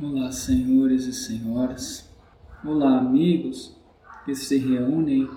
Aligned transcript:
Olá, 0.00 0.30
senhores 0.30 1.06
e 1.06 1.12
senhoras. 1.12 2.08
Olá, 2.64 2.98
amigos 2.98 3.76
que 4.24 4.32
se 4.32 4.56
reúnem, 4.56 5.28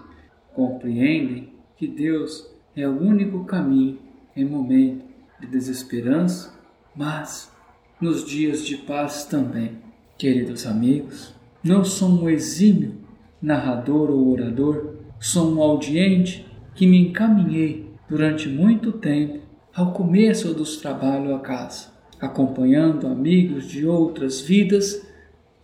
compreendem 0.53 1.51
que 1.75 1.87
Deus 1.87 2.47
é 2.75 2.87
o 2.87 3.01
único 3.01 3.43
caminho 3.45 3.97
em 4.35 4.45
momento 4.45 5.03
de 5.39 5.47
desesperança, 5.47 6.53
mas 6.95 7.51
nos 7.99 8.23
dias 8.23 8.63
de 8.63 8.77
paz 8.77 9.25
também. 9.25 9.79
Queridos 10.15 10.67
amigos, 10.67 11.33
não 11.63 11.83
sou 11.83 12.09
um 12.09 12.29
exímio 12.29 12.97
narrador 13.41 14.11
ou 14.11 14.31
orador, 14.31 14.93
sou 15.19 15.55
um 15.55 15.59
audiente 15.59 16.45
que 16.75 16.85
me 16.85 16.99
encaminhei 16.99 17.91
durante 18.07 18.47
muito 18.47 18.91
tempo 18.91 19.39
ao 19.73 19.91
começo 19.91 20.53
dos 20.53 20.77
trabalhos 20.77 21.33
a 21.33 21.39
casa 21.39 22.00
acompanhando 22.21 23.07
amigos 23.07 23.67
de 23.67 23.85
outras 23.85 24.39
vidas, 24.39 25.01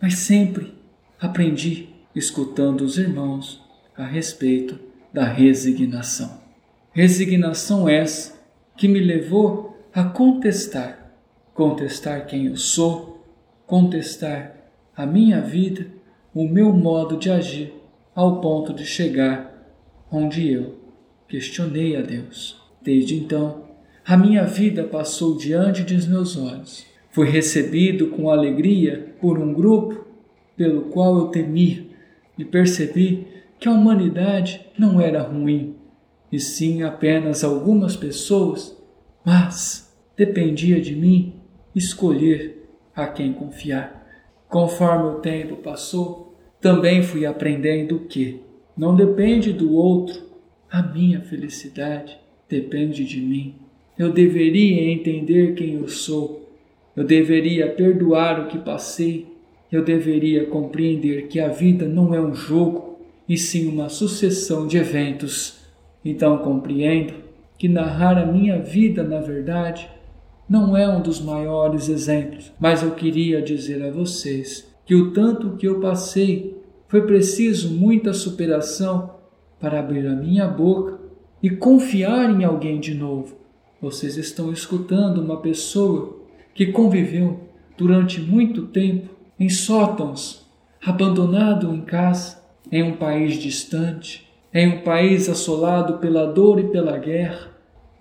mas 0.02 0.16
sempre 0.16 0.74
aprendi 1.20 1.88
escutando 2.14 2.80
os 2.80 2.98
irmãos 2.98 3.62
a 3.96 4.04
respeito 4.04 4.78
da 5.12 5.24
resignação. 5.24 6.40
Resignação 6.92 7.88
essa 7.88 8.36
que 8.76 8.88
me 8.88 8.98
levou 8.98 9.78
a 9.94 10.02
contestar, 10.04 11.14
contestar 11.54 12.26
quem 12.26 12.46
eu 12.46 12.56
sou, 12.56 13.24
contestar 13.66 14.56
a 14.96 15.06
minha 15.06 15.40
vida, 15.40 15.86
o 16.34 16.48
meu 16.48 16.72
modo 16.72 17.16
de 17.16 17.30
agir, 17.30 17.72
ao 18.14 18.40
ponto 18.40 18.74
de 18.74 18.84
chegar 18.84 19.54
onde 20.10 20.50
eu 20.50 20.76
questionei 21.28 21.96
a 21.96 22.02
Deus. 22.02 22.60
Desde 22.82 23.14
então, 23.14 23.67
a 24.08 24.16
minha 24.16 24.46
vida 24.46 24.84
passou 24.84 25.36
diante 25.36 25.82
dos 25.82 26.06
meus 26.06 26.34
olhos. 26.34 26.86
Fui 27.10 27.28
recebido 27.28 28.06
com 28.06 28.30
alegria 28.30 29.14
por 29.20 29.38
um 29.38 29.52
grupo 29.52 30.06
pelo 30.56 30.84
qual 30.84 31.18
eu 31.18 31.26
temia 31.26 31.84
e 32.38 32.42
percebi 32.42 33.26
que 33.60 33.68
a 33.68 33.72
humanidade 33.72 34.64
não 34.78 34.98
era 34.98 35.20
ruim, 35.20 35.76
e 36.32 36.40
sim 36.40 36.82
apenas 36.82 37.44
algumas 37.44 37.96
pessoas, 37.96 38.74
mas 39.22 39.94
dependia 40.16 40.80
de 40.80 40.96
mim 40.96 41.34
escolher 41.74 42.66
a 42.96 43.06
quem 43.08 43.34
confiar. 43.34 44.06
Conforme 44.48 45.16
o 45.16 45.20
tempo 45.20 45.56
passou, 45.56 46.34
também 46.62 47.02
fui 47.02 47.26
aprendendo 47.26 47.98
que 48.08 48.40
não 48.74 48.96
depende 48.96 49.52
do 49.52 49.74
outro, 49.74 50.22
a 50.70 50.80
minha 50.80 51.20
felicidade 51.20 52.18
depende 52.48 53.04
de 53.04 53.20
mim. 53.20 53.67
Eu 53.98 54.12
deveria 54.12 54.92
entender 54.92 55.54
quem 55.54 55.74
eu 55.74 55.88
sou. 55.88 56.48
Eu 56.94 57.02
deveria 57.02 57.68
perdoar 57.68 58.40
o 58.40 58.46
que 58.46 58.56
passei. 58.56 59.26
Eu 59.72 59.84
deveria 59.84 60.46
compreender 60.46 61.26
que 61.26 61.40
a 61.40 61.48
vida 61.48 61.84
não 61.84 62.14
é 62.14 62.20
um 62.20 62.32
jogo, 62.32 63.00
e 63.28 63.36
sim 63.36 63.68
uma 63.68 63.88
sucessão 63.88 64.68
de 64.68 64.78
eventos. 64.78 65.58
Então 66.04 66.38
compreendo 66.38 67.12
que 67.58 67.68
narrar 67.68 68.16
a 68.16 68.24
minha 68.24 68.60
vida, 68.60 69.02
na 69.02 69.18
verdade, 69.18 69.90
não 70.48 70.76
é 70.76 70.88
um 70.88 71.02
dos 71.02 71.20
maiores 71.20 71.88
exemplos, 71.88 72.52
mas 72.58 72.82
eu 72.82 72.92
queria 72.92 73.42
dizer 73.42 73.82
a 73.82 73.90
vocês 73.90 74.72
que 74.86 74.94
o 74.94 75.10
tanto 75.10 75.56
que 75.56 75.66
eu 75.66 75.80
passei 75.80 76.56
foi 76.86 77.04
preciso 77.04 77.74
muita 77.74 78.14
superação 78.14 79.10
para 79.60 79.80
abrir 79.80 80.06
a 80.06 80.14
minha 80.14 80.46
boca 80.46 80.98
e 81.42 81.50
confiar 81.50 82.30
em 82.30 82.44
alguém 82.44 82.80
de 82.80 82.94
novo 82.94 83.36
vocês 83.80 84.16
estão 84.16 84.52
escutando 84.52 85.18
uma 85.20 85.40
pessoa 85.40 86.18
que 86.52 86.66
conviveu 86.66 87.48
durante 87.76 88.20
muito 88.20 88.66
tempo 88.66 89.14
em 89.38 89.48
sótãos, 89.48 90.46
abandonado 90.84 91.72
em 91.72 91.80
casa, 91.82 92.42
em 92.72 92.82
um 92.82 92.96
país 92.96 93.38
distante, 93.38 94.28
em 94.52 94.68
um 94.68 94.80
país 94.82 95.28
assolado 95.28 95.98
pela 95.98 96.26
dor 96.26 96.58
e 96.58 96.64
pela 96.64 96.98
guerra. 96.98 97.52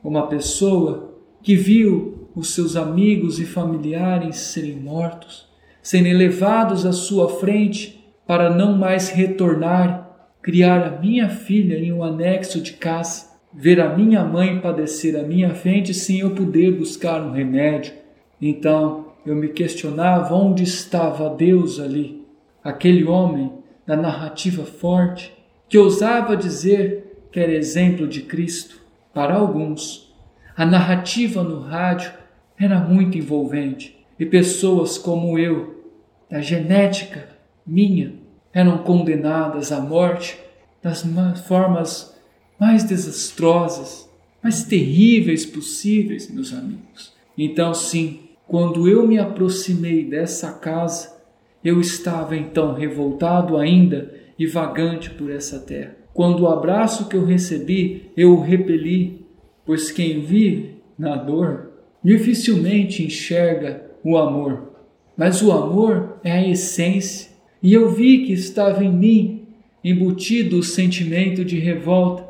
Uma 0.04 0.26
pessoa 0.26 1.14
que 1.44 1.56
viu 1.56 2.28
os 2.36 2.56
seus 2.56 2.76
amigos 2.76 3.40
e 3.40 3.46
familiares 3.46 4.38
serem 4.38 4.78
mortos, 4.78 5.48
serem 5.82 6.14
levados 6.14 6.86
à 6.86 6.92
sua 6.92 7.30
frente 7.30 8.04
para 8.26 8.50
não 8.50 8.76
mais 8.76 9.10
retornar, 9.10 10.10
criar 10.42 10.86
a 10.86 11.00
minha 11.00 11.30
filha 11.30 11.78
em 11.78 11.94
um 11.94 12.04
anexo 12.04 12.60
de 12.60 12.74
casa 12.74 13.27
ver 13.58 13.82
a 13.82 13.98
minha 13.98 14.24
mãe 14.24 14.60
padecer 14.60 15.20
à 15.20 15.24
minha 15.24 15.56
frente 15.56 15.92
sem 15.92 16.20
eu 16.20 16.36
poder 16.36 16.78
buscar 16.78 17.24
um 17.24 17.32
remédio. 17.32 17.92
Então 18.40 19.08
eu 19.26 19.36
me 19.36 19.48
questionava 19.48 20.36
onde 20.36 20.62
estava 20.62 21.28
Deus 21.28 21.80
ali, 21.80 22.24
aquele 22.64 23.04
homem 23.04 23.52
da 23.86 23.98
narrativa 23.98 24.64
forte 24.64 25.34
que 25.68 25.76
ousava 25.76 26.38
dizer 26.38 27.28
que 27.32 27.40
era 27.40 27.52
exemplo 27.52 28.08
de 28.08 28.22
Cristo. 28.22 28.80
Para 29.12 29.34
alguns, 29.34 30.14
a 30.56 30.64
narrativa 30.64 31.42
no 31.42 31.60
rádio 31.60 32.12
era 32.60 32.80
muito 32.80 33.18
envolvente 33.18 34.06
e 34.20 34.26
pessoas 34.26 35.00
como 35.00 35.38
eu, 35.40 35.84
da 36.30 36.42
genética 36.42 37.28
minha, 37.66 38.14
eram 38.54 38.78
condenadas 38.80 39.72
à 39.72 39.82
morte 39.82 40.38
das 40.82 41.04
formas 41.48 42.17
mais 42.60 42.84
desastrosas, 42.84 44.10
mais 44.44 44.64
terríveis 44.64 45.46
possíveis, 45.46 46.30
meus 46.30 46.54
amigos. 46.54 47.14
Então, 47.38 47.74
sim, 47.74 48.20
quando 48.48 48.88
eu 48.88 49.08
me 49.08 49.20
aproximei 49.20 50.06
dessa 50.06 50.54
casa, 50.54 51.16
eu 51.64 51.82
estava 51.82 52.36
então 52.36 52.74
revoltado 52.74 53.58
ainda 53.58 54.14
e 54.40 54.46
vagante 54.46 55.10
por 55.10 55.32
essa 55.32 55.60
terra. 55.60 55.96
Quando 56.14 56.42
o 56.42 56.48
abraço 56.48 57.08
que 57.08 57.16
eu 57.16 57.26
recebi, 57.26 58.10
eu 58.16 58.34
o 58.34 58.42
repeli, 58.42 59.26
pois 59.66 59.92
quem 59.92 60.22
vive 60.22 60.78
na 60.98 61.16
dor 61.16 61.72
dificilmente 62.04 63.04
enxerga 63.04 63.84
o 64.04 64.18
amor. 64.18 64.74
Mas 65.16 65.42
o 65.42 65.52
amor 65.52 66.20
é 66.24 66.32
a 66.32 66.48
essência, 66.48 67.32
e 67.62 67.74
eu 67.74 67.92
vi 67.92 68.26
que 68.26 68.34
estava 68.34 68.84
em 68.84 68.94
mim 68.94 69.48
embutido 69.84 70.60
o 70.60 70.64
sentimento 70.64 71.44
de 71.44 71.60
revolta, 71.60 72.27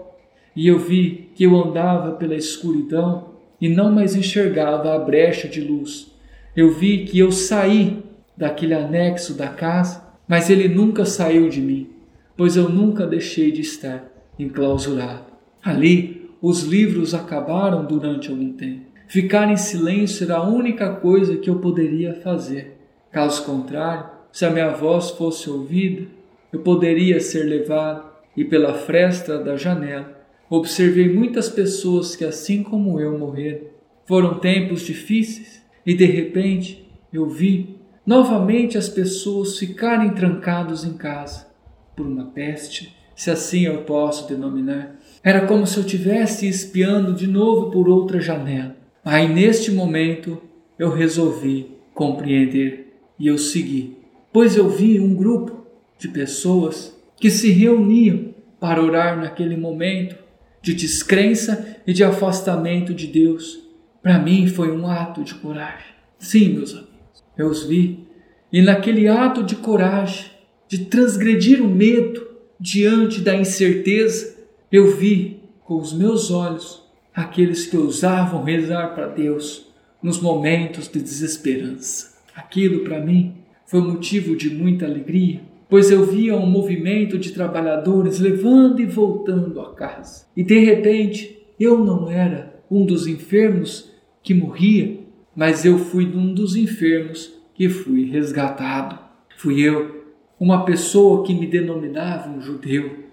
e 0.57 0.67
eu 0.67 0.79
vi 0.79 1.29
que 1.35 1.43
eu 1.43 1.55
andava 1.55 2.13
pela 2.13 2.33
escuridão 2.33 3.25
e 3.61 3.69
não 3.69 3.91
mais 3.91 4.15
enxergava 4.15 4.95
a 4.95 4.97
brecha 4.97 5.47
de 5.47 5.61
luz. 5.61 6.11
Eu 6.55 6.71
vi 6.71 7.05
que 7.05 7.19
eu 7.19 7.31
saí 7.31 8.03
daquele 8.35 8.73
anexo 8.73 9.35
da 9.35 9.49
casa, 9.49 10.03
mas 10.27 10.49
ele 10.49 10.67
nunca 10.67 11.05
saiu 11.05 11.47
de 11.47 11.61
mim, 11.61 11.87
pois 12.35 12.57
eu 12.57 12.67
nunca 12.67 13.05
deixei 13.05 13.51
de 13.51 13.61
estar 13.61 14.03
enclausurado. 14.39 15.25
Ali, 15.63 16.27
os 16.41 16.63
livros 16.63 17.13
acabaram 17.13 17.85
durante 17.85 18.31
algum 18.31 18.51
tempo. 18.53 18.87
Ficar 19.07 19.51
em 19.51 19.57
silêncio 19.57 20.23
era 20.23 20.37
a 20.37 20.49
única 20.49 20.91
coisa 20.95 21.37
que 21.37 21.51
eu 21.51 21.59
poderia 21.59 22.15
fazer. 22.15 22.79
Caso 23.11 23.45
contrário, 23.45 24.07
se 24.31 24.43
a 24.43 24.49
minha 24.49 24.69
voz 24.69 25.11
fosse 25.11 25.51
ouvida, 25.51 26.07
eu 26.51 26.61
poderia 26.61 27.19
ser 27.19 27.43
levado 27.43 28.07
e 28.35 28.43
pela 28.43 28.73
fresta 28.73 29.37
da 29.37 29.55
janela 29.55 30.16
Observei 30.49 31.13
muitas 31.13 31.49
pessoas 31.49 32.15
que, 32.15 32.23
assim 32.23 32.63
como 32.63 32.99
eu, 32.99 33.17
morreram. 33.17 33.67
Foram 34.05 34.39
tempos 34.39 34.81
difíceis 34.81 35.61
e, 35.85 35.93
de 35.93 36.05
repente, 36.05 36.87
eu 37.11 37.29
vi 37.29 37.75
novamente 38.05 38.77
as 38.77 38.87
pessoas 38.87 39.59
ficarem 39.59 40.11
trancados 40.11 40.85
em 40.85 40.93
casa 40.93 41.47
por 41.93 42.05
uma 42.05 42.27
peste, 42.27 42.95
se 43.13 43.29
assim 43.29 43.65
eu 43.65 43.81
posso 43.81 44.29
denominar. 44.29 44.95
Era 45.21 45.45
como 45.45 45.67
se 45.67 45.77
eu 45.77 45.83
tivesse 45.83 46.47
espiando 46.47 47.13
de 47.13 47.27
novo 47.27 47.69
por 47.69 47.89
outra 47.89 48.21
janela. 48.21 48.77
Aí, 49.03 49.27
neste 49.27 49.71
momento, 49.71 50.41
eu 50.79 50.89
resolvi 50.89 51.75
compreender 51.93 52.93
e 53.19 53.27
eu 53.27 53.37
segui, 53.37 53.97
pois 54.31 54.55
eu 54.55 54.69
vi 54.69 54.99
um 54.99 55.13
grupo 55.15 55.65
de 55.97 56.07
pessoas 56.07 56.95
que 57.17 57.29
se 57.29 57.51
reuniam 57.51 58.35
para 58.59 58.81
orar 58.81 59.17
naquele 59.17 59.57
momento 59.57 60.26
de 60.67 60.73
descrença 60.73 61.77
e 61.87 61.93
de 61.93 62.03
afastamento 62.03 62.93
de 62.93 63.07
Deus, 63.07 63.57
para 64.01 64.19
mim 64.19 64.47
foi 64.47 64.69
um 64.69 64.85
ato 64.85 65.23
de 65.23 65.33
coragem. 65.35 65.95
Sim, 66.19 66.55
meus 66.55 66.73
amigos, 66.73 67.23
eu 67.37 67.47
os 67.47 67.63
vi, 67.63 68.05
e 68.51 68.61
naquele 68.61 69.07
ato 69.07 69.43
de 69.43 69.55
coragem, 69.55 70.25
de 70.67 70.79
transgredir 70.85 71.63
o 71.63 71.69
medo 71.69 72.27
diante 72.59 73.21
da 73.21 73.33
incerteza, 73.33 74.35
eu 74.69 74.93
vi 74.97 75.39
com 75.63 75.77
os 75.77 75.93
meus 75.93 76.31
olhos 76.31 76.83
aqueles 77.13 77.65
que 77.65 77.77
ousavam 77.77 78.43
rezar 78.43 78.93
para 78.93 79.07
Deus 79.07 79.67
nos 80.03 80.19
momentos 80.19 80.89
de 80.89 80.99
desesperança. 80.99 82.13
Aquilo 82.35 82.83
para 82.83 82.99
mim 82.99 83.35
foi 83.65 83.79
motivo 83.79 84.35
de 84.35 84.49
muita 84.49 84.85
alegria, 84.85 85.41
pois 85.69 85.91
eu 85.91 86.05
via 86.05 86.35
um 86.35 86.45
movimento 86.45 87.17
de 87.17 87.31
trabalhadores 87.31 88.19
levando 88.19 88.79
e 88.81 88.85
voltando 88.85 89.59
a 89.59 89.73
casa. 89.73 90.25
E 90.35 90.43
de 90.43 90.59
repente, 90.59 91.45
eu 91.59 91.83
não 91.83 92.09
era 92.09 92.61
um 92.69 92.85
dos 92.85 93.07
enfermos 93.07 93.91
que 94.21 94.33
morria, 94.33 94.99
mas 95.35 95.65
eu 95.65 95.77
fui 95.77 96.05
um 96.05 96.33
dos 96.33 96.55
enfermos 96.55 97.33
que 97.53 97.69
fui 97.69 98.09
resgatado. 98.09 98.99
Fui 99.37 99.61
eu, 99.61 100.05
uma 100.39 100.65
pessoa 100.65 101.23
que 101.23 101.33
me 101.33 101.47
denominava 101.47 102.29
um 102.29 102.41
judeu, 102.41 103.03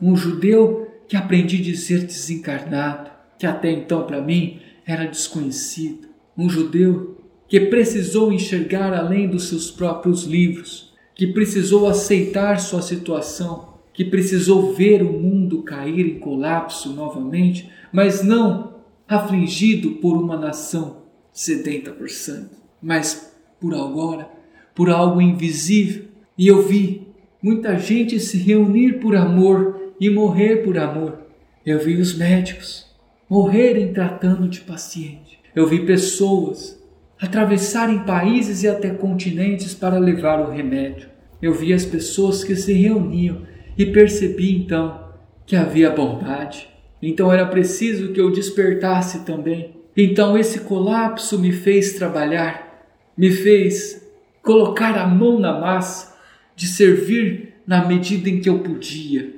um 0.00 0.16
judeu 0.16 0.88
que 1.08 1.16
aprendi 1.16 1.58
a 1.58 1.62
dizer 1.62 2.04
desencarnado, 2.04 3.10
que 3.38 3.46
até 3.46 3.70
então 3.70 4.06
para 4.06 4.20
mim 4.20 4.60
era 4.86 5.06
desconhecido, 5.06 6.08
um 6.36 6.48
judeu 6.48 7.18
que 7.48 7.60
precisou 7.60 8.32
enxergar 8.32 8.92
além 8.92 9.28
dos 9.28 9.48
seus 9.48 9.70
próprios 9.70 10.24
livros, 10.24 10.83
que 11.14 11.28
precisou 11.28 11.86
aceitar 11.86 12.58
sua 12.58 12.82
situação, 12.82 13.74
que 13.92 14.04
precisou 14.04 14.74
ver 14.74 15.02
o 15.02 15.12
mundo 15.12 15.62
cair 15.62 16.06
em 16.06 16.18
colapso 16.18 16.92
novamente, 16.92 17.70
mas 17.92 18.22
não 18.24 18.74
afligido 19.08 19.92
por 19.92 20.16
uma 20.16 20.36
nação 20.36 21.04
sedenta 21.32 21.92
por 21.92 22.10
sangue, 22.10 22.56
mas 22.82 23.32
por 23.60 23.74
agora, 23.74 24.28
por 24.74 24.90
algo 24.90 25.20
invisível. 25.20 26.06
E 26.36 26.48
eu 26.48 26.62
vi 26.62 27.06
muita 27.40 27.78
gente 27.78 28.18
se 28.18 28.38
reunir 28.38 29.00
por 29.00 29.14
amor 29.14 29.92
e 30.00 30.10
morrer 30.10 30.64
por 30.64 30.76
amor. 30.76 31.20
Eu 31.64 31.78
vi 31.78 31.96
os 31.96 32.16
médicos 32.16 32.86
morrerem 33.28 33.92
tratando 33.92 34.48
de 34.48 34.60
paciente. 34.60 35.38
Eu 35.54 35.66
vi 35.66 35.86
pessoas 35.86 36.82
atravessarem 37.24 38.00
países 38.00 38.62
e 38.62 38.68
até 38.68 38.90
continentes 38.90 39.74
para 39.74 39.98
levar 39.98 40.40
o 40.40 40.50
remédio. 40.50 41.08
Eu 41.40 41.54
vi 41.54 41.72
as 41.72 41.84
pessoas 41.84 42.44
que 42.44 42.54
se 42.54 42.72
reuniam 42.72 43.42
e 43.76 43.86
percebi 43.86 44.56
então 44.56 45.02
que 45.46 45.56
havia 45.56 45.90
bondade. 45.90 46.68
Então 47.02 47.32
era 47.32 47.46
preciso 47.46 48.12
que 48.12 48.20
eu 48.20 48.30
despertasse 48.30 49.24
também. 49.24 49.74
Então 49.96 50.36
esse 50.36 50.60
colapso 50.60 51.38
me 51.38 51.52
fez 51.52 51.94
trabalhar, 51.94 52.86
me 53.16 53.30
fez 53.30 54.06
colocar 54.42 54.96
a 54.98 55.06
mão 55.06 55.38
na 55.38 55.58
massa, 55.58 56.14
de 56.56 56.66
servir 56.66 57.54
na 57.66 57.84
medida 57.84 58.28
em 58.28 58.40
que 58.40 58.48
eu 58.48 58.60
podia. 58.60 59.34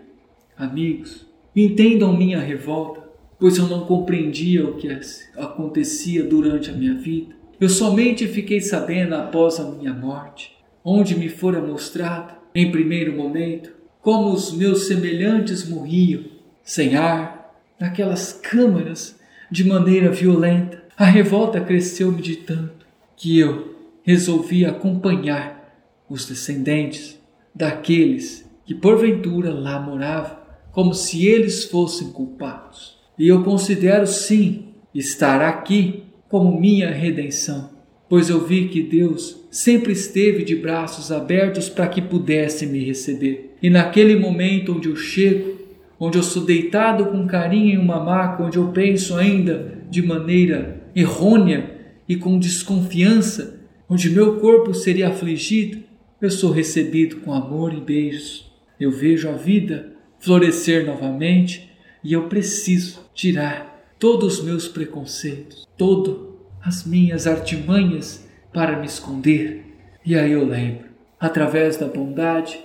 Amigos, 0.57 1.27
entendam 1.55 2.17
minha 2.17 2.39
revolta, 2.39 3.03
pois 3.39 3.57
eu 3.57 3.67
não 3.67 3.87
compreendia 3.87 4.67
o 4.67 4.75
que 4.75 4.89
acontecia 5.37 6.25
durante 6.25 6.71
a 6.71 6.73
minha 6.73 6.95
vida. 6.95 7.37
Eu 7.59 7.71
somente 7.71 8.29
fiquei 8.29 8.61
sabendo 8.61 9.15
após 9.15 9.59
a 9.59 9.65
minha 9.65 9.95
morte, 9.95 10.55
onde 10.85 11.17
me 11.17 11.29
fora 11.29 11.61
mostrado, 11.61 12.35
em 12.55 12.71
primeiro 12.71 13.15
momento, 13.15 13.71
como 14.03 14.31
os 14.33 14.53
meus 14.53 14.87
semelhantes 14.87 15.67
morriam, 15.69 16.25
sem 16.63 16.97
ar, 16.97 17.55
naquelas 17.81 18.33
câmaras, 18.33 19.19
de 19.51 19.65
maneira 19.65 20.11
violenta. 20.11 20.85
A 20.97 21.05
revolta 21.05 21.61
cresceu-me 21.61 22.21
de 22.21 22.37
tanto 22.37 22.87
que 23.17 23.39
eu 23.39 23.75
resolvi 24.03 24.65
acompanhar 24.65 25.57
os 26.09 26.27
descendentes 26.27 27.19
daqueles 27.55 28.49
que 28.67 28.75
porventura 28.75 29.53
lá 29.53 29.81
moravam, 29.81 30.37
como 30.73 30.93
se 30.93 31.27
eles 31.27 31.65
fossem 31.65 32.11
culpados. 32.13 32.99
E 33.19 33.27
eu 33.29 33.43
considero 33.43 34.07
sim 34.07 34.75
estar 34.95 35.41
aqui 35.41 36.05
como 36.29 36.61
minha 36.61 36.91
redenção, 36.91 37.71
pois 38.09 38.29
eu 38.29 38.45
vi 38.45 38.69
que 38.69 38.83
Deus 38.83 39.47
sempre 39.51 39.93
esteve 39.93 40.45
de 40.45 40.55
braços 40.55 41.11
abertos 41.11 41.69
para 41.69 41.89
que 41.89 42.03
pudesse 42.03 42.67
me 42.67 42.85
receber. 42.85 43.57
E 43.63 43.71
naquele 43.71 44.17
momento 44.17 44.75
onde 44.75 44.89
eu 44.89 44.97
chego, 44.97 45.57
onde 45.99 46.19
eu 46.19 46.23
sou 46.23 46.45
deitado 46.45 47.07
com 47.07 47.27
carinho 47.27 47.75
em 47.75 47.83
uma 47.83 48.03
maca, 48.03 48.43
onde 48.43 48.59
eu 48.59 48.69
penso 48.69 49.17
ainda 49.17 49.79
de 49.89 50.03
maneira 50.03 50.83
errônea 50.95 51.71
e 52.09 52.17
com 52.17 52.39
desconfiança, 52.39 53.61
onde 53.89 54.11
meu 54.11 54.37
corpo 54.37 54.75
seria 54.75 55.09
afligido, 55.09 55.79
eu 56.21 56.31
sou 56.31 56.51
recebido 56.51 57.17
com 57.17 57.33
amor 57.33 57.73
e 57.73 57.81
beijos. 57.81 58.51
Eu 58.79 58.91
vejo 58.91 59.29
a 59.29 59.33
vida 59.33 59.93
florescer 60.19 60.87
novamente 60.87 61.71
e 62.03 62.13
eu 62.13 62.25
preciso 62.25 63.01
tirar 63.15 63.76
todos 63.99 64.39
os 64.39 64.45
meus 64.45 64.69
preconceitos, 64.69 65.67
todas 65.77 66.17
as 66.63 66.85
minhas 66.85 67.27
artimanhas 67.27 68.27
para 68.53 68.79
me 68.79 68.87
esconder. 68.87 69.65
E 70.05 70.17
aí 70.17 70.33
eu 70.33 70.45
lembro, 70.45 70.87
através 71.19 71.77
da 71.77 71.87
bondade, 71.87 72.59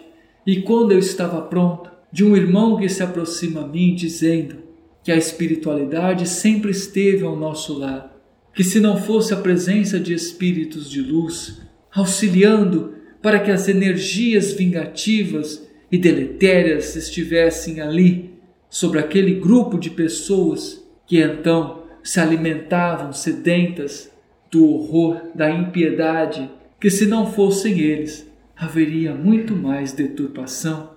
e 0.46 0.62
quando 0.62 0.92
eu 0.92 1.00
estava 1.00 1.42
pronto, 1.42 1.92
de 2.12 2.26
um 2.26 2.36
irmão 2.36 2.78
que 2.78 2.90
se 2.90 3.02
aproxima 3.02 3.62
a 3.62 3.68
mim 3.68 3.96
dizendo 3.96 4.58
que 5.04 5.12
a 5.12 5.16
espiritualidade 5.16 6.28
sempre 6.28 6.72
esteve 6.72 7.24
ao 7.24 7.36
nosso 7.36 7.78
lado, 7.78 8.12
que 8.54 8.64
se 8.64 8.80
não 8.80 8.98
fosse 8.98 9.34
a 9.34 9.38
presença 9.38 10.00
de 10.00 10.14
espíritos 10.14 10.90
de 10.90 11.02
luz 11.02 11.62
auxiliando 11.92 12.96
para 13.22 13.40
que 13.40 13.52
as 13.52 13.68
energias 13.68 14.52
vingativas 14.54 15.68
e 15.92 15.98
deletérias 15.98 16.96
estivessem 16.96 17.82
ali 17.82 18.34
sobre 18.70 19.00
aquele 19.00 19.36
grupo 19.36 19.78
de 19.78 19.90
pessoas 19.90 20.81
que 21.12 21.20
então 21.20 21.84
se 22.02 22.22
alimentavam 22.22 23.12
sedentas 23.12 24.10
do 24.50 24.66
horror 24.66 25.24
da 25.36 25.52
impiedade, 25.52 26.50
que 26.80 26.90
se 26.90 27.06
não 27.06 27.30
fossem 27.30 27.82
eles, 27.82 28.26
haveria 28.56 29.14
muito 29.14 29.54
mais 29.54 29.92
deturpação 29.92 30.92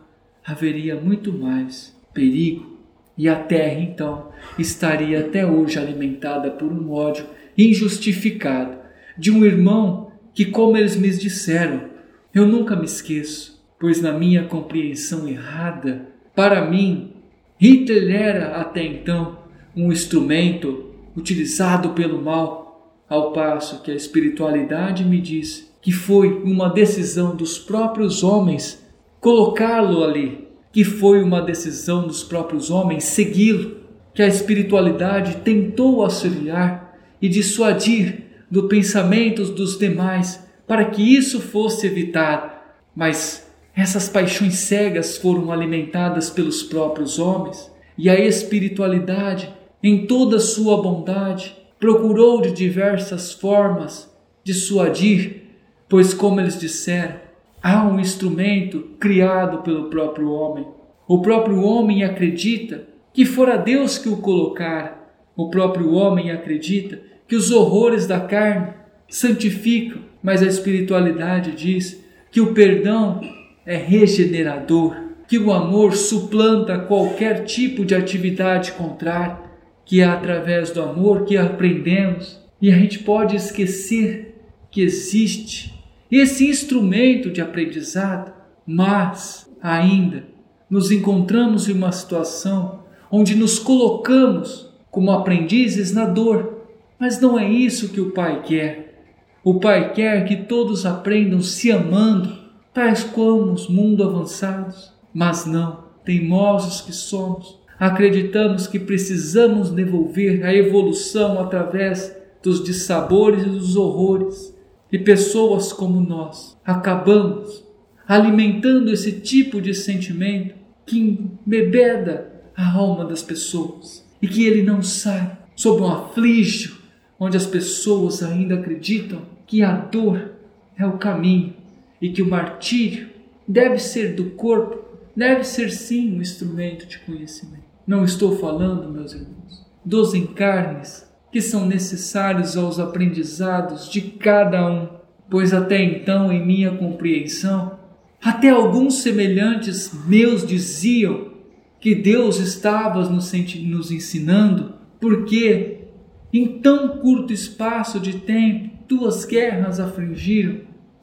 haveria 0.46 0.94
muito 0.94 1.32
mais 1.32 1.92
perigo. 2.12 2.78
E 3.18 3.28
a 3.28 3.34
terra 3.34 3.80
então 3.80 4.30
estaria 4.56 5.18
até 5.18 5.44
hoje 5.44 5.80
alimentada 5.80 6.48
por 6.52 6.70
um 6.70 6.92
ódio 6.92 7.26
injustificado 7.58 8.78
de 9.18 9.32
um 9.32 9.44
irmão 9.44 10.12
que, 10.32 10.44
como 10.44 10.76
eles 10.76 10.94
me 10.94 11.10
disseram, 11.10 11.88
eu 12.32 12.46
nunca 12.46 12.76
me 12.76 12.84
esqueço, 12.84 13.60
pois 13.80 14.00
na 14.00 14.12
minha 14.12 14.44
compreensão 14.44 15.26
errada, 15.26 16.06
para 16.36 16.70
mim, 16.70 17.14
Hitler 17.58 18.14
era 18.14 18.60
até 18.60 18.84
então 18.84 19.42
um 19.76 19.92
instrumento 19.92 20.90
utilizado 21.16 21.90
pelo 21.90 22.20
mal, 22.20 23.02
ao 23.08 23.32
passo 23.32 23.82
que 23.82 23.90
a 23.90 23.94
espiritualidade 23.94 25.04
me 25.04 25.20
diz 25.20 25.72
que 25.80 25.92
foi 25.92 26.42
uma 26.42 26.70
decisão 26.70 27.36
dos 27.36 27.58
próprios 27.58 28.24
homens 28.24 28.82
colocá-lo 29.20 30.02
ali, 30.02 30.48
que 30.72 30.82
foi 30.82 31.22
uma 31.22 31.42
decisão 31.42 32.06
dos 32.06 32.24
próprios 32.24 32.70
homens 32.70 33.04
segui-lo, 33.04 33.76
que 34.14 34.22
a 34.22 34.26
espiritualidade 34.26 35.36
tentou 35.44 36.02
auxiliar 36.02 36.96
e 37.20 37.28
dissuadir 37.28 38.24
do 38.50 38.68
pensamentos 38.68 39.50
dos 39.50 39.78
demais 39.78 40.42
para 40.66 40.86
que 40.86 41.02
isso 41.02 41.40
fosse 41.40 41.86
evitado, 41.86 42.50
mas 42.96 43.46
essas 43.76 44.08
paixões 44.08 44.54
cegas 44.54 45.18
foram 45.18 45.52
alimentadas 45.52 46.30
pelos 46.30 46.62
próprios 46.62 47.18
homens 47.18 47.70
e 47.98 48.08
a 48.08 48.18
espiritualidade, 48.18 49.52
em 49.86 50.06
toda 50.06 50.40
sua 50.40 50.80
bondade, 50.80 51.54
procurou 51.78 52.40
de 52.40 52.52
diversas 52.52 53.34
formas 53.34 54.10
dissuadir, 54.42 55.42
pois, 55.86 56.14
como 56.14 56.40
eles 56.40 56.58
disseram, 56.58 57.16
há 57.62 57.86
um 57.86 58.00
instrumento 58.00 58.80
criado 58.98 59.58
pelo 59.58 59.90
próprio 59.90 60.30
homem. 60.30 60.66
O 61.06 61.20
próprio 61.20 61.62
homem 61.62 62.02
acredita 62.02 62.86
que 63.12 63.26
fora 63.26 63.58
Deus 63.58 63.98
que 63.98 64.08
o 64.08 64.16
colocara. 64.16 64.96
O 65.36 65.50
próprio 65.50 65.92
homem 65.92 66.30
acredita 66.30 66.98
que 67.28 67.36
os 67.36 67.50
horrores 67.50 68.06
da 68.06 68.20
carne 68.20 68.72
santificam, 69.06 70.00
mas 70.22 70.42
a 70.42 70.46
espiritualidade 70.46 71.52
diz 71.52 72.02
que 72.30 72.40
o 72.40 72.54
perdão 72.54 73.20
é 73.66 73.76
regenerador, 73.76 74.96
que 75.28 75.38
o 75.38 75.52
amor 75.52 75.94
suplanta 75.94 76.78
qualquer 76.78 77.44
tipo 77.44 77.84
de 77.84 77.94
atividade 77.94 78.72
contrária, 78.72 79.44
que 79.84 80.00
é 80.00 80.04
através 80.04 80.70
do 80.70 80.82
amor 80.82 81.24
que 81.24 81.36
aprendemos 81.36 82.40
e 82.60 82.72
a 82.72 82.76
gente 82.76 83.00
pode 83.00 83.36
esquecer 83.36 84.40
que 84.70 84.80
existe 84.80 85.74
esse 86.10 86.48
instrumento 86.48 87.30
de 87.30 87.40
aprendizado, 87.40 88.32
mas 88.66 89.50
ainda 89.60 90.24
nos 90.70 90.90
encontramos 90.90 91.68
em 91.68 91.72
uma 91.72 91.92
situação 91.92 92.84
onde 93.10 93.34
nos 93.34 93.58
colocamos 93.58 94.72
como 94.90 95.10
aprendizes 95.10 95.92
na 95.92 96.04
dor. 96.04 96.66
Mas 96.98 97.20
não 97.20 97.38
é 97.38 97.50
isso 97.50 97.90
que 97.90 98.00
o 98.00 98.12
Pai 98.12 98.42
quer. 98.42 99.04
O 99.42 99.58
Pai 99.60 99.92
quer 99.92 100.24
que 100.24 100.36
todos 100.36 100.86
aprendam 100.86 101.40
se 101.40 101.70
amando, 101.70 102.38
tais 102.72 103.02
como 103.02 103.52
os 103.52 103.68
mundo 103.68 104.02
avançados. 104.04 104.92
Mas 105.12 105.46
não, 105.46 105.84
teimosos 106.04 106.80
que 106.80 106.92
somos, 106.92 107.60
acreditamos 107.84 108.66
que 108.66 108.78
precisamos 108.78 109.68
devolver 109.68 110.42
a 110.42 110.54
evolução 110.54 111.38
através 111.38 112.16
dos 112.42 112.64
dissabores 112.64 113.42
e 113.42 113.50
dos 113.50 113.76
horrores 113.76 114.56
e 114.90 114.98
pessoas 114.98 115.70
como 115.70 116.00
nós 116.00 116.56
acabamos 116.64 117.62
alimentando 118.08 118.90
esse 118.90 119.12
tipo 119.20 119.60
de 119.60 119.74
sentimento 119.74 120.54
que 120.86 120.98
embebeda 120.98 122.32
a 122.56 122.72
alma 122.72 123.04
das 123.04 123.22
pessoas 123.22 124.02
e 124.22 124.26
que 124.26 124.46
ele 124.46 124.62
não 124.62 124.82
sai 124.82 125.36
sob 125.54 125.82
um 125.82 125.92
aflijo 125.92 126.80
onde 127.20 127.36
as 127.36 127.46
pessoas 127.46 128.22
ainda 128.22 128.54
acreditam 128.54 129.20
que 129.46 129.62
a 129.62 129.72
dor 129.72 130.32
é 130.78 130.86
o 130.86 130.96
caminho 130.96 131.52
e 132.00 132.08
que 132.08 132.22
o 132.22 132.30
martírio 132.30 133.10
deve 133.46 133.78
ser 133.78 134.14
do 134.14 134.30
corpo, 134.30 134.82
deve 135.14 135.44
ser 135.44 135.70
sim 135.70 136.16
um 136.16 136.22
instrumento 136.22 136.86
de 136.86 136.98
conhecimento. 137.00 137.63
Não 137.86 138.04
estou 138.04 138.36
falando, 138.38 138.90
meus 138.90 139.12
irmãos, 139.12 139.66
dos 139.84 140.14
encarnes 140.14 141.08
que 141.30 141.40
são 141.40 141.66
necessários 141.66 142.56
aos 142.56 142.78
aprendizados 142.78 143.90
de 143.90 144.00
cada 144.00 144.70
um, 144.70 144.88
pois 145.28 145.52
até 145.52 145.82
então, 145.82 146.32
em 146.32 146.44
minha 146.44 146.70
compreensão, 146.76 147.78
até 148.22 148.48
alguns 148.48 149.02
semelhantes 149.02 149.92
meus 150.06 150.46
diziam 150.46 151.32
que 151.78 151.94
Deus 151.94 152.38
estava 152.38 153.06
nos, 153.10 153.34
ensinando, 153.34 154.74
porque 154.98 155.88
em 156.32 156.60
tão 156.60 156.96
curto 156.98 157.32
espaço 157.32 158.00
de 158.00 158.14
tempo 158.20 158.70
duas 158.88 159.26
guerras 159.26 159.78
afligiram 159.78 160.60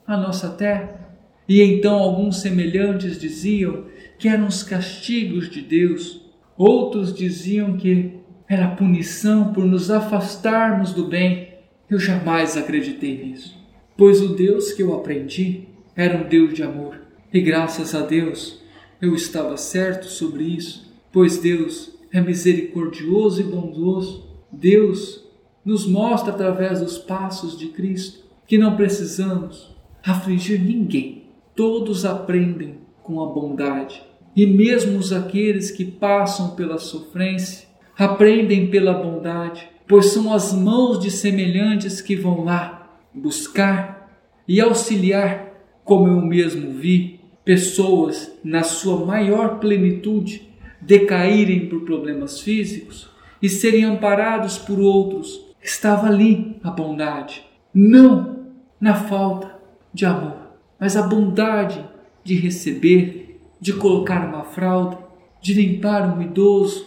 a 0.07 0.17
nossa 0.17 0.49
terra. 0.49 0.99
E 1.47 1.61
então 1.61 1.95
alguns 1.95 2.41
semelhantes 2.41 3.19
diziam 3.19 3.85
que 4.17 4.27
eram 4.27 4.47
os 4.47 4.63
castigos 4.63 5.49
de 5.49 5.61
Deus, 5.61 6.21
outros 6.61 7.13
diziam 7.13 7.77
que 7.77 8.19
era 8.47 8.75
punição 8.75 9.53
por 9.53 9.65
nos 9.65 9.89
afastarmos 9.89 10.93
do 10.93 11.07
bem. 11.07 11.49
Eu 11.89 11.97
jamais 11.97 12.55
acreditei 12.55 13.25
nisso, 13.25 13.57
pois 13.97 14.21
o 14.21 14.35
Deus 14.35 14.71
que 14.71 14.83
eu 14.83 14.93
aprendi 14.93 15.67
era 15.95 16.17
um 16.17 16.27
Deus 16.27 16.53
de 16.53 16.63
amor. 16.63 17.01
E 17.33 17.41
graças 17.41 17.95
a 17.95 18.01
Deus 18.01 18.61
eu 19.01 19.15
estava 19.15 19.57
certo 19.57 20.05
sobre 20.05 20.43
isso, 20.43 20.93
pois 21.11 21.37
Deus 21.37 21.97
é 22.11 22.21
misericordioso 22.21 23.41
e 23.41 23.43
bondoso. 23.43 24.29
Deus 24.51 25.25
nos 25.65 25.87
mostra 25.87 26.31
através 26.31 26.79
dos 26.79 26.97
passos 26.97 27.57
de 27.57 27.67
Cristo 27.67 28.25
que 28.45 28.57
não 28.57 28.75
precisamos 28.75 29.75
afligir 30.03 30.59
ninguém. 30.59 31.23
Todos 31.55 32.05
aprendem 32.05 32.79
com 33.01 33.21
a 33.23 33.27
bondade. 33.27 34.10
E 34.35 34.45
mesmo 34.45 34.97
os 34.97 35.11
aqueles 35.11 35.71
que 35.71 35.85
passam 35.85 36.55
pela 36.55 36.77
sofrência 36.77 37.67
aprendem 37.97 38.67
pela 38.67 38.93
bondade, 38.93 39.69
pois 39.87 40.07
são 40.07 40.33
as 40.33 40.53
mãos 40.53 40.99
de 40.99 41.11
semelhantes 41.11 42.01
que 42.01 42.15
vão 42.15 42.43
lá 42.43 42.97
buscar 43.13 44.09
e 44.47 44.59
auxiliar, 44.61 45.51
como 45.83 46.07
eu 46.07 46.21
mesmo 46.21 46.71
vi, 46.71 47.19
pessoas 47.43 48.31
na 48.43 48.63
sua 48.63 49.05
maior 49.05 49.59
plenitude 49.59 50.49
decaírem 50.79 51.67
por 51.67 51.81
problemas 51.81 52.39
físicos 52.39 53.09
e 53.41 53.49
serem 53.49 53.83
amparados 53.83 54.57
por 54.57 54.79
outros. 54.79 55.51
Estava 55.61 56.07
ali 56.07 56.57
a 56.63 56.71
bondade, 56.71 57.43
não 57.73 58.47
na 58.79 58.95
falta 58.95 59.55
de 59.93 60.05
amor, 60.05 60.37
mas 60.79 60.95
a 60.97 61.03
bondade 61.03 61.83
de 62.23 62.35
receber, 62.35 63.30
de 63.61 63.73
colocar 63.73 64.27
uma 64.27 64.43
fralda, 64.43 64.97
de 65.39 65.53
limpar 65.53 66.17
um 66.17 66.21
idoso 66.21 66.83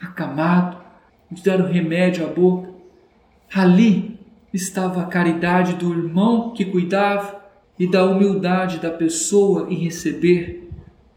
acamado, 0.00 0.76
de 1.30 1.40
dar 1.40 1.60
o 1.60 1.68
remédio 1.68 2.26
à 2.26 2.28
boca. 2.28 2.68
Ali 3.54 4.18
estava 4.52 5.02
a 5.02 5.06
caridade 5.06 5.74
do 5.74 5.92
irmão 5.92 6.52
que 6.52 6.64
cuidava 6.64 7.40
e 7.78 7.86
da 7.86 8.04
humildade 8.04 8.78
da 8.78 8.90
pessoa 8.90 9.68
em 9.70 9.76
receber. 9.76 10.68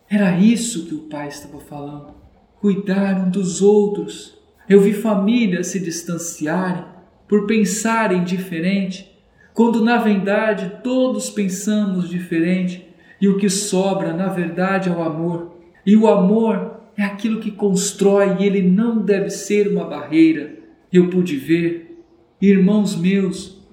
Era 0.08 0.38
isso 0.38 0.86
que 0.86 0.94
o 0.94 1.10
pai 1.10 1.28
estava 1.28 1.60
falando. 1.60 2.14
Cuidar 2.62 3.26
um 3.26 3.32
dos 3.32 3.64
outros. 3.64 4.38
Eu 4.70 4.80
vi 4.80 4.94
famílias 4.94 5.68
se 5.68 5.80
distanciarem 5.80 6.86
por 7.28 7.48
pensarem 7.48 8.24
diferente, 8.24 9.12
quando 9.54 9.84
na 9.84 9.98
verdade 9.98 10.82
todos 10.84 11.32
pensamos 11.32 12.08
diferente 12.08 12.83
e 13.24 13.27
o 13.30 13.38
que 13.38 13.50
sobra 13.50 14.12
na 14.12 14.27
verdade 14.27 14.89
é 14.89 14.92
o 14.92 15.01
amor. 15.01 15.53
E 15.86 15.96
o 15.96 16.10
amor 16.10 16.82
é 16.98 17.03
aquilo 17.03 17.39
que 17.39 17.51
constrói 17.51 18.36
e 18.38 18.46
ele 18.46 18.62
não 18.62 18.98
deve 18.98 19.30
ser 19.30 19.70
uma 19.70 19.86
barreira. 19.86 20.56
Eu 20.92 21.10
pude 21.10 21.38
ver 21.38 22.03
irmãos 22.42 22.98
meus 22.98 23.63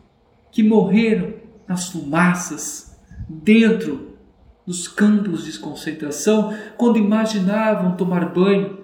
que 0.53 0.63
morreram 0.63 1.35
nas 1.67 1.89
fumaças 1.89 2.97
dentro 3.29 4.15
dos 4.65 4.87
campos 4.87 5.45
de 5.45 5.59
concentração 5.59 6.57
quando 6.77 7.01
imaginavam 7.01 7.97
tomar 7.97 8.33
banho. 8.33 8.79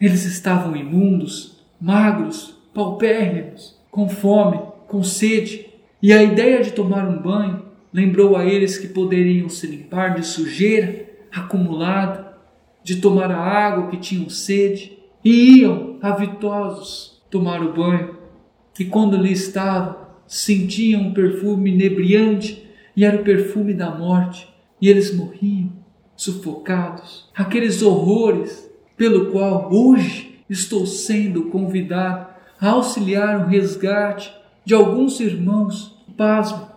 Eles 0.00 0.24
estavam 0.24 0.74
imundos, 0.74 1.62
magros, 1.78 2.56
paupérrimos, 2.72 3.78
com 3.90 4.08
fome, 4.08 4.62
com 4.88 5.02
sede, 5.02 5.66
e 6.00 6.10
a 6.10 6.22
ideia 6.22 6.62
de 6.62 6.72
tomar 6.72 7.06
um 7.06 7.20
banho 7.20 7.65
lembrou 7.92 8.36
a 8.36 8.44
eles 8.44 8.78
que 8.78 8.88
poderiam 8.88 9.48
se 9.48 9.66
limpar 9.66 10.14
de 10.14 10.26
sujeira 10.26 11.06
acumulada, 11.32 12.36
de 12.82 12.96
tomar 12.96 13.30
a 13.30 13.38
água 13.38 13.88
que 13.88 13.96
tinham 13.96 14.28
sede, 14.28 14.98
e 15.24 15.60
iam 15.60 15.98
avitosos 16.00 17.22
tomar 17.30 17.62
o 17.62 17.72
banho. 17.72 18.16
E 18.78 18.84
quando 18.84 19.16
ali 19.16 19.32
estavam, 19.32 19.96
sentiam 20.26 21.02
um 21.02 21.14
perfume 21.14 21.72
inebriante, 21.72 22.64
e 22.96 23.04
era 23.04 23.20
o 23.20 23.24
perfume 23.24 23.74
da 23.74 23.90
morte, 23.90 24.48
e 24.80 24.88
eles 24.88 25.14
morriam, 25.14 25.72
sufocados. 26.16 27.28
Aqueles 27.34 27.82
horrores 27.82 28.70
pelo 28.96 29.30
qual 29.30 29.68
hoje 29.72 30.40
estou 30.48 30.86
sendo 30.86 31.44
convidado 31.44 32.28
a 32.60 32.70
auxiliar 32.70 33.44
o 33.44 33.48
resgate 33.48 34.32
de 34.64 34.74
alguns 34.74 35.20
irmãos, 35.20 35.96
pasmo, 36.16 36.68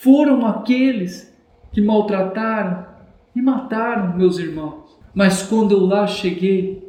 foram 0.00 0.46
aqueles 0.46 1.34
que 1.72 1.80
maltrataram 1.80 2.86
e 3.34 3.40
mataram 3.40 4.16
meus 4.16 4.38
irmãos. 4.38 4.96
Mas 5.14 5.42
quando 5.42 5.72
eu 5.72 5.86
lá 5.86 6.06
cheguei, 6.06 6.82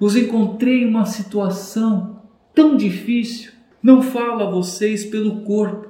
os 0.00 0.16
encontrei 0.16 0.82
em 0.82 0.88
uma 0.88 1.04
situação 1.04 2.22
tão 2.54 2.76
difícil. 2.76 3.52
Não 3.82 4.02
falo 4.02 4.42
a 4.42 4.50
vocês 4.50 5.04
pelo 5.04 5.42
corpo, 5.42 5.88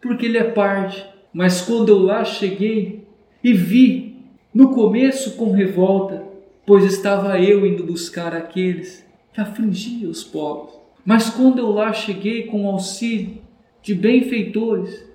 porque 0.00 0.26
ele 0.26 0.38
é 0.38 0.44
parte. 0.44 1.04
Mas 1.32 1.60
quando 1.60 1.88
eu 1.88 1.98
lá 1.98 2.24
cheguei 2.24 3.06
e 3.42 3.52
vi, 3.52 4.16
no 4.52 4.74
começo 4.74 5.36
com 5.36 5.52
revolta, 5.52 6.24
pois 6.66 6.84
estava 6.84 7.40
eu 7.40 7.64
indo 7.64 7.84
buscar 7.84 8.34
aqueles 8.34 9.06
que 9.32 9.40
afligiam 9.40 10.10
os 10.10 10.24
pobres. 10.24 10.74
Mas 11.04 11.30
quando 11.30 11.58
eu 11.58 11.70
lá 11.70 11.92
cheguei 11.92 12.44
com 12.44 12.68
auxílio 12.68 13.38
de 13.82 13.94
benfeitores, 13.94 15.08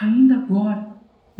ainda 0.00 0.34
agora 0.34 0.90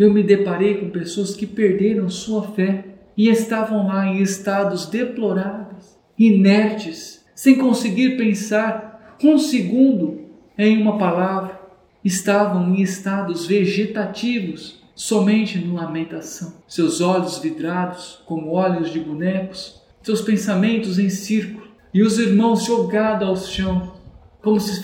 eu 0.01 0.11
me 0.11 0.23
deparei 0.23 0.79
com 0.79 0.89
pessoas 0.89 1.37
que 1.37 1.47
perderam 1.47 2.09
sua 2.09 2.43
fé 2.53 2.87
e 3.15 3.29
estavam 3.29 3.87
lá 3.87 4.07
em 4.07 4.23
estados 4.23 4.87
deploráveis, 4.87 5.99
inertes, 6.19 7.23
sem 7.35 7.59
conseguir 7.59 8.17
pensar 8.17 9.19
um 9.23 9.37
segundo 9.37 10.23
em 10.57 10.81
uma 10.81 10.97
palavra. 10.97 11.61
Estavam 12.03 12.75
em 12.75 12.81
estados 12.81 13.47
vegetativos, 13.47 14.83
somente 14.95 15.59
no 15.59 15.75
lamentação. 15.75 16.55
Seus 16.67 17.03
olhos 17.03 17.37
vidrados 17.37 18.23
como 18.25 18.53
olhos 18.53 18.91
de 18.91 19.01
bonecos, 19.01 19.83
seus 20.03 20.23
pensamentos 20.23 20.99
em 20.99 21.11
círculo 21.11 21.69
e 21.93 22.03
os 22.03 22.19
irmãos 22.19 22.65
jogados 22.65 23.29
ao 23.29 23.37
chão, 23.37 23.93
como 24.41 24.59
se 24.59 24.81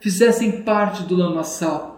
fizessem 0.00 0.62
parte 0.62 1.04
do 1.04 1.14
lamaçal. 1.14 1.95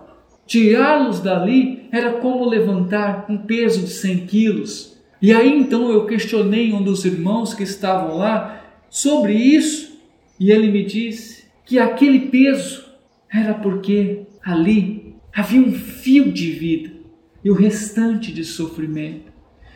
Tirá-los 0.48 1.20
dali 1.20 1.88
era 1.92 2.14
como 2.14 2.48
levantar 2.48 3.26
um 3.28 3.38
peso 3.38 3.82
de 3.82 3.90
100 3.90 4.26
quilos 4.26 4.98
e 5.20 5.32
aí 5.32 5.52
então 5.52 5.90
eu 5.90 6.06
questionei 6.06 6.72
um 6.72 6.82
dos 6.82 7.04
irmãos 7.04 7.52
que 7.52 7.64
estavam 7.64 8.16
lá 8.16 8.62
sobre 8.88 9.34
isso, 9.34 9.98
e 10.38 10.52
ele 10.52 10.70
me 10.70 10.84
disse 10.84 11.44
que 11.64 11.78
aquele 11.78 12.28
peso 12.28 12.84
era 13.30 13.52
porque 13.52 14.22
ali 14.42 15.16
havia 15.34 15.60
um 15.60 15.72
fio 15.72 16.32
de 16.32 16.52
vida 16.52 16.90
e 17.44 17.50
o 17.50 17.54
restante 17.54 18.32
de 18.32 18.44
sofrimento. 18.44 19.32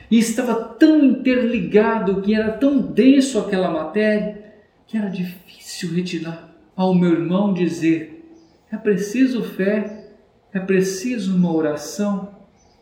E 0.09 0.19
estava 0.19 0.55
tão 0.55 1.05
interligado, 1.05 2.21
que 2.21 2.35
era 2.35 2.52
tão 2.52 2.79
denso 2.79 3.38
aquela 3.38 3.71
matéria, 3.71 4.55
que 4.87 4.97
era 4.97 5.09
difícil 5.09 5.93
retirar. 5.93 6.55
Ao 6.76 6.95
meu 6.95 7.12
irmão 7.12 7.52
dizer: 7.52 8.25
é 8.71 8.76
preciso 8.76 9.43
fé, 9.43 10.01
é 10.52 10.61
preciso 10.61 11.35
uma 11.35 11.52
oração, 11.52 12.28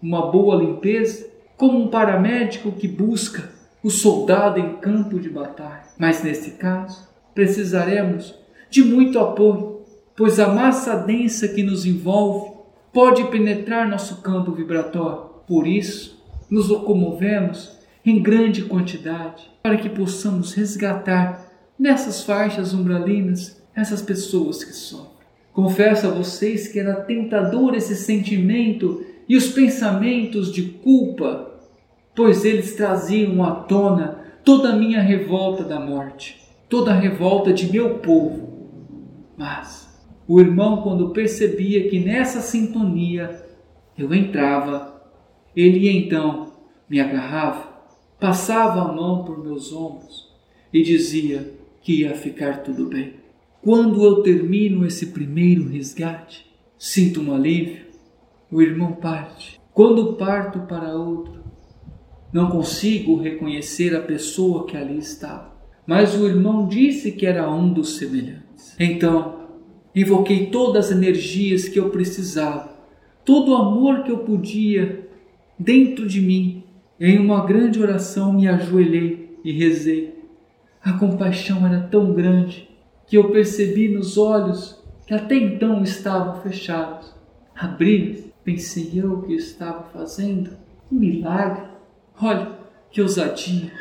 uma 0.03 0.31
boa 0.31 0.57
limpeza 0.57 1.29
como 1.57 1.79
um 1.79 1.89
paramédico 1.89 2.73
que 2.73 2.89
busca 2.89 3.51
o 3.83 3.91
soldado 3.91 4.59
em 4.59 4.77
campo 4.77 5.21
de 5.21 5.29
batalha. 5.29 5.85
Mas 5.99 6.23
nesse 6.23 6.53
caso, 6.53 7.09
precisaremos 7.35 8.35
de 8.69 8.83
muito 8.83 9.19
apoio, 9.19 9.83
pois 10.17 10.41
a 10.41 10.49
massa 10.49 10.97
densa 10.97 11.49
que 11.49 11.63
nos 11.63 11.85
envolve 11.87 12.51
pode 12.93 13.25
penetrar 13.25 13.89
nosso 13.89 14.23
campo 14.23 14.53
vibratório. 14.53 15.31
Por 15.47 15.67
isso, 15.67 16.23
nos 16.51 16.69
locomovemos 16.69 17.79
em 18.05 18.23
grande 18.23 18.63
quantidade 18.63 19.51
para 19.63 19.77
que 19.77 19.89
possamos 19.89 20.55
resgatar 20.55 21.47
nessas 21.79 22.25
faixas 22.25 22.73
umbralinas 22.73 23.61
essas 23.75 24.03
pessoas 24.03 24.65
que 24.65 24.73
sofrem. 24.73 25.10
Confesso 25.53 26.07
a 26.07 26.11
vocês 26.11 26.69
que 26.69 26.79
era 26.79 26.95
tentador 26.95 27.75
esse 27.75 27.97
sentimento 27.97 29.05
e 29.29 29.37
os 29.37 29.49
pensamentos 29.49 30.53
de 30.53 30.63
culpa, 30.63 31.61
pois 32.15 32.45
eles 32.45 32.75
traziam 32.75 33.43
à 33.45 33.53
tona 33.53 34.21
toda 34.45 34.71
a 34.71 34.77
minha 34.77 35.01
revolta 35.01 35.65
da 35.65 35.81
morte, 35.81 36.41
toda 36.69 36.93
a 36.93 36.99
revolta 36.99 37.53
de 37.53 37.71
meu 37.71 37.99
povo. 37.99 38.69
Mas 39.37 39.91
o 40.27 40.41
irmão, 40.41 40.83
quando 40.83 41.11
percebia 41.11 41.89
que 41.89 41.99
nessa 41.99 42.41
sintonia 42.41 43.45
eu 43.99 44.15
entrava, 44.15 45.03
ele 45.55 45.89
então 45.89 46.53
me 46.89 47.01
agarrava, 47.01 47.69
passava 48.19 48.83
a 48.83 48.93
mão 48.93 49.25
por 49.25 49.43
meus 49.43 49.73
ombros 49.73 50.33
e 50.73 50.83
dizia 50.83 51.53
que 51.83 52.03
ia 52.03 52.15
ficar 52.15 52.63
tudo 52.63 52.87
bem. 52.87 53.15
Quando 53.63 54.03
eu 54.03 54.23
termino 54.23 54.87
esse 54.87 55.09
primeiro 55.09 55.69
resgate, 55.69 56.47
sinto 56.79 57.21
um 57.21 57.35
alívio. 57.35 57.91
O 58.51 58.63
irmão 58.63 58.93
parte. 58.93 59.61
Quando 59.75 60.15
parto 60.15 60.61
para 60.61 60.97
outro, 60.97 61.45
não 62.33 62.51
consigo 62.51 63.21
reconhecer 63.21 63.95
a 63.95 64.01
pessoa 64.01 64.67
que 64.67 64.77
ali 64.77 64.97
estava. 64.97 65.53
Mas 65.87 66.15
o 66.15 66.27
irmão 66.27 66.67
disse 66.67 67.13
que 67.13 67.27
era 67.27 67.51
um 67.51 67.71
dos 67.71 67.97
semelhantes. 67.99 68.75
Então, 68.81 69.47
invoquei 69.95 70.47
todas 70.47 70.87
as 70.87 70.93
energias 70.93 71.69
que 71.69 71.79
eu 71.79 71.91
precisava, 71.91 72.75
todo 73.27 73.53
o 73.53 73.57
amor 73.57 74.05
que 74.05 74.11
eu 74.11 74.19
podia 74.19 75.07
dentro 75.59 76.09
de 76.09 76.21
mim. 76.21 76.65
Em 76.99 77.19
uma 77.19 77.45
grande 77.45 77.79
oração 77.79 78.33
me 78.33 78.49
ajoelhei 78.49 79.39
e 79.45 79.53
rezei. 79.53 80.15
A 80.83 80.95
compaixão 80.95 81.67
era 81.67 81.81
tão 81.81 82.15
grande 82.15 82.70
que 83.11 83.17
eu 83.19 83.29
percebi 83.33 83.89
nos 83.89 84.17
olhos 84.17 84.81
que 85.05 85.13
até 85.13 85.35
então 85.35 85.83
estavam 85.83 86.41
fechados. 86.41 87.13
Abri, 87.57 88.33
pensei 88.45 88.93
eu 88.95 89.23
que 89.23 89.35
estava 89.35 89.83
fazendo 89.93 90.57
um 90.91 90.97
milagre. 90.97 91.65
Olha 92.23 92.53
que 92.89 93.03
ousadia, 93.03 93.73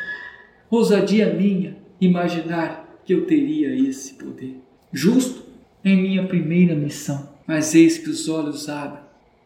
ousadia 0.68 1.32
minha 1.32 1.78
imaginar 2.02 3.02
que 3.06 3.14
eu 3.14 3.28
teria 3.28 3.76
esse 3.88 4.16
poder. 4.16 4.58
Justo 4.92 5.44
em 5.86 5.96
minha 5.96 6.26
primeira 6.26 6.74
missão, 6.74 7.30
mas 7.46 7.76
eis 7.76 8.00
que 8.00 8.10
os 8.10 8.28
olhos 8.28 8.68
abrem 8.68 9.04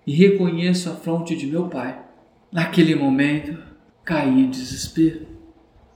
e 0.07 0.13
reconheço 0.13 0.89
a 0.89 0.95
fronte 0.95 1.35
de 1.35 1.45
meu 1.45 1.67
pai. 1.67 2.01
Naquele 2.49 2.95
momento, 2.95 3.57
caí 4.05 4.43
em 4.43 4.49
desespero, 4.49 5.27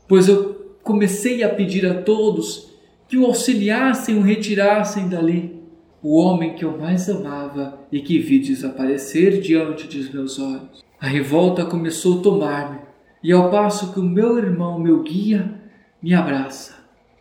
pois 0.10 0.28
eu 0.28 0.76
comecei 0.84 1.42
a 1.42 1.48
pedir 1.48 1.86
a 1.86 2.02
todos 2.02 2.77
que 3.08 3.18
o 3.18 3.26
auxiliassem 3.26 4.18
o 4.18 4.22
retirassem 4.22 5.08
dali. 5.08 5.58
O 6.02 6.16
homem 6.18 6.54
que 6.54 6.64
eu 6.64 6.78
mais 6.78 7.10
amava 7.10 7.80
e 7.92 8.02
que 8.02 8.20
vi 8.20 8.40
desaparecer 8.40 9.42
diante 9.42 9.88
de 9.88 10.14
meus 10.14 10.38
olhos. 10.38 10.84
A 11.00 11.08
revolta 11.08 11.66
começou 11.66 12.20
a 12.20 12.24
tomar-me, 12.24 12.80
e 13.24 13.32
ao 13.32 13.50
passo 13.50 13.92
que 13.92 14.00
o 14.00 14.04
meu 14.04 14.38
irmão, 14.38 14.80
meu 14.80 15.02
guia, 15.04 15.62
me 16.02 16.14
abraça, 16.14 16.76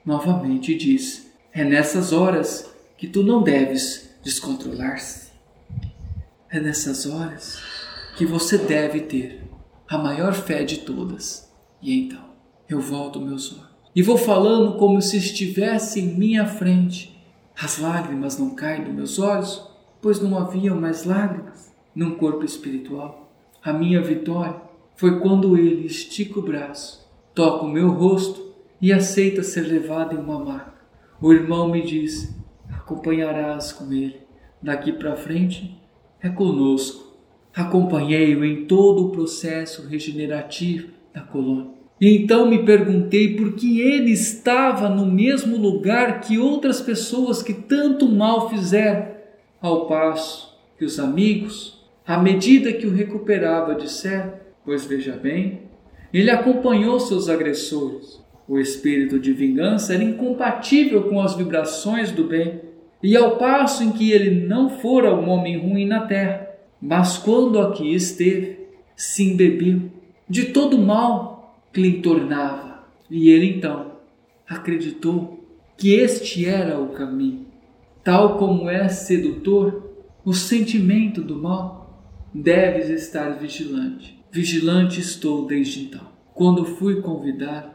novamente 0.04 0.74
diz: 0.74 1.30
É 1.52 1.64
nessas 1.64 2.12
horas 2.12 2.70
que 2.96 3.06
tu 3.06 3.22
não 3.22 3.42
deves 3.42 4.14
descontrolar-se. 4.22 5.30
É 6.50 6.60
nessas 6.60 7.06
horas 7.06 7.58
que 8.16 8.24
você 8.24 8.56
deve 8.56 9.00
ter 9.00 9.42
a 9.88 9.98
maior 9.98 10.32
fé 10.32 10.64
de 10.64 10.78
todas. 10.78 11.50
E 11.82 11.98
então 11.98 12.24
eu 12.68 12.80
volto 12.80 13.20
meus 13.20 13.52
olhos 13.52 13.75
e 13.96 14.02
vou 14.02 14.18
falando 14.18 14.76
como 14.76 15.00
se 15.00 15.16
estivesse 15.16 16.00
em 16.00 16.08
minha 16.18 16.44
frente. 16.44 17.18
As 17.58 17.78
lágrimas 17.78 18.38
não 18.38 18.50
caem 18.54 18.84
dos 18.84 18.94
meus 18.94 19.18
olhos, 19.18 19.66
pois 20.02 20.20
não 20.20 20.36
haviam 20.36 20.78
mais 20.78 21.06
lágrimas 21.06 21.74
num 21.94 22.16
corpo 22.16 22.44
espiritual. 22.44 23.32
A 23.64 23.72
minha 23.72 24.02
vitória 24.02 24.60
foi 24.96 25.18
quando 25.20 25.56
ele 25.56 25.86
estica 25.86 26.38
o 26.38 26.42
braço, 26.42 27.10
toca 27.34 27.64
o 27.64 27.70
meu 27.70 27.88
rosto 27.88 28.54
e 28.82 28.92
aceita 28.92 29.42
ser 29.42 29.62
levado 29.62 30.14
em 30.14 30.18
uma 30.18 30.44
maca. 30.44 30.74
O 31.18 31.32
irmão 31.32 31.70
me 31.70 31.80
diz: 31.80 32.36
acompanharás 32.68 33.72
com 33.72 33.90
ele. 33.90 34.20
Daqui 34.62 34.92
para 34.92 35.16
frente 35.16 35.80
é 36.20 36.28
conosco. 36.28 37.16
Acompanhei-o 37.54 38.44
em 38.44 38.66
todo 38.66 39.06
o 39.06 39.10
processo 39.10 39.88
regenerativo 39.88 40.88
da 41.14 41.22
colônia. 41.22 41.85
Então 42.00 42.48
me 42.48 42.64
perguntei 42.64 43.36
por 43.36 43.54
que 43.54 43.80
ele 43.80 44.10
estava 44.10 44.88
no 44.88 45.06
mesmo 45.06 45.56
lugar 45.56 46.20
que 46.20 46.38
outras 46.38 46.80
pessoas 46.80 47.42
que 47.42 47.54
tanto 47.54 48.06
mal 48.06 48.50
fizeram, 48.50 49.16
ao 49.60 49.86
passo 49.86 50.54
que 50.78 50.84
os 50.84 50.98
amigos, 51.00 51.82
à 52.06 52.18
medida 52.18 52.72
que 52.72 52.86
o 52.86 52.92
recuperava, 52.92 53.74
disseram: 53.74 54.34
Pois 54.64 54.84
veja 54.84 55.12
bem, 55.12 55.62
ele 56.12 56.30
acompanhou 56.30 57.00
seus 57.00 57.28
agressores. 57.28 58.20
O 58.46 58.58
espírito 58.58 59.18
de 59.18 59.32
vingança 59.32 59.94
era 59.94 60.04
incompatível 60.04 61.04
com 61.04 61.20
as 61.20 61.34
vibrações 61.34 62.12
do 62.12 62.24
bem, 62.24 62.60
e 63.02 63.16
ao 63.16 63.36
passo 63.36 63.82
em 63.82 63.90
que 63.90 64.12
ele 64.12 64.46
não 64.46 64.68
fora 64.68 65.14
um 65.14 65.28
homem 65.28 65.58
ruim 65.58 65.86
na 65.86 66.06
terra, 66.06 66.48
mas 66.80 67.18
quando 67.18 67.58
aqui 67.58 67.94
esteve, 67.94 68.58
se 68.94 69.24
embebiu 69.24 69.90
de 70.28 70.46
todo 70.46 70.78
mal 70.78 71.35
que 71.76 71.82
lhe 71.82 72.00
tornava. 72.00 72.86
E 73.10 73.28
ele 73.28 73.50
então 73.50 73.92
acreditou 74.48 75.46
que 75.76 75.92
este 75.92 76.46
era 76.46 76.80
o 76.80 76.88
caminho. 76.88 77.44
Tal 78.02 78.38
como 78.38 78.70
é 78.70 78.88
sedutor 78.88 79.84
o 80.24 80.32
sentimento 80.32 81.20
do 81.20 81.36
mal, 81.36 82.02
deves 82.32 82.88
estar 82.88 83.32
vigilante. 83.32 84.18
Vigilante 84.32 85.00
estou 85.00 85.46
desde 85.46 85.84
então. 85.84 86.00
Quando 86.32 86.64
fui 86.64 87.02
convidado 87.02 87.72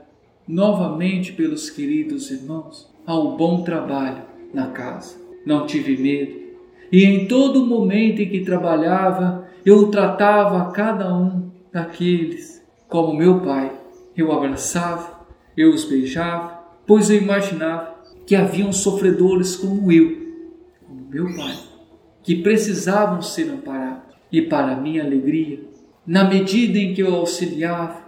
novamente 0.48 1.32
pelos 1.34 1.70
queridos 1.70 2.32
irmãos 2.32 2.92
ao 3.06 3.38
bom 3.38 3.62
trabalho 3.62 4.24
na 4.52 4.72
casa, 4.72 5.16
não 5.46 5.68
tive 5.68 5.96
medo. 5.96 6.42
E 6.92 7.06
em 7.06 7.28
todo 7.28 7.68
momento 7.68 8.20
em 8.20 8.30
que 8.30 8.40
trabalhava, 8.40 9.48
eu 9.64 9.92
tratava 9.92 10.72
cada 10.72 11.16
um 11.16 11.52
daqueles 11.72 12.66
como 12.88 13.14
meu 13.14 13.42
pai 13.42 13.81
eu 14.16 14.32
abraçava, 14.32 15.22
eu 15.56 15.74
os 15.74 15.86
beijava, 15.86 16.60
pois 16.86 17.10
eu 17.10 17.18
imaginava 17.18 17.96
que 18.26 18.36
haviam 18.36 18.72
sofredores 18.72 19.56
como 19.56 19.92
eu, 19.92 20.18
como 20.88 21.10
meu 21.10 21.26
pai, 21.36 21.58
que 22.24 22.36
precisavam 22.38 23.22
ser 23.22 23.50
amparados. 23.50 24.16
E 24.32 24.42
para 24.42 24.76
minha 24.76 25.04
alegria, 25.04 25.60
na 26.06 26.24
medida 26.24 26.78
em 26.78 26.94
que 26.94 27.02
eu 27.02 27.14
auxiliava, 27.14 28.02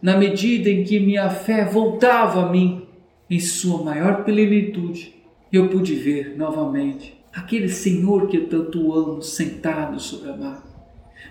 na 0.00 0.16
medida 0.16 0.70
em 0.70 0.84
que 0.84 1.00
minha 1.00 1.28
fé 1.30 1.64
voltava 1.64 2.46
a 2.46 2.52
mim 2.52 2.86
em 3.28 3.40
sua 3.40 3.82
maior 3.82 4.24
plenitude, 4.24 5.14
eu 5.52 5.68
pude 5.68 5.94
ver 5.94 6.36
novamente 6.36 7.14
aquele 7.32 7.68
Senhor 7.68 8.28
que 8.28 8.36
eu 8.36 8.48
tanto 8.48 8.92
amo 8.92 9.22
sentado 9.22 9.98
sobre 9.98 10.30
a 10.30 10.36
maca, 10.36 10.68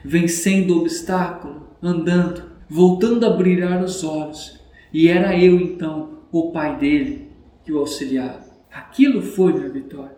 vencendo 0.03 0.75
o 0.75 0.81
obstáculo, 0.81 1.67
andando, 1.81 2.43
voltando 2.73 3.23
a 3.23 3.29
brilhar 3.29 3.83
os 3.83 4.03
olhos, 4.03 4.59
e 4.91 5.07
era 5.07 5.37
eu 5.37 5.59
então 5.61 6.21
o 6.31 6.51
pai 6.51 6.75
dele 6.79 7.29
que 7.63 7.71
o 7.71 7.77
auxiliava. 7.77 8.45
Aquilo 8.73 9.21
foi 9.21 9.53
minha 9.53 9.69
vitória. 9.69 10.17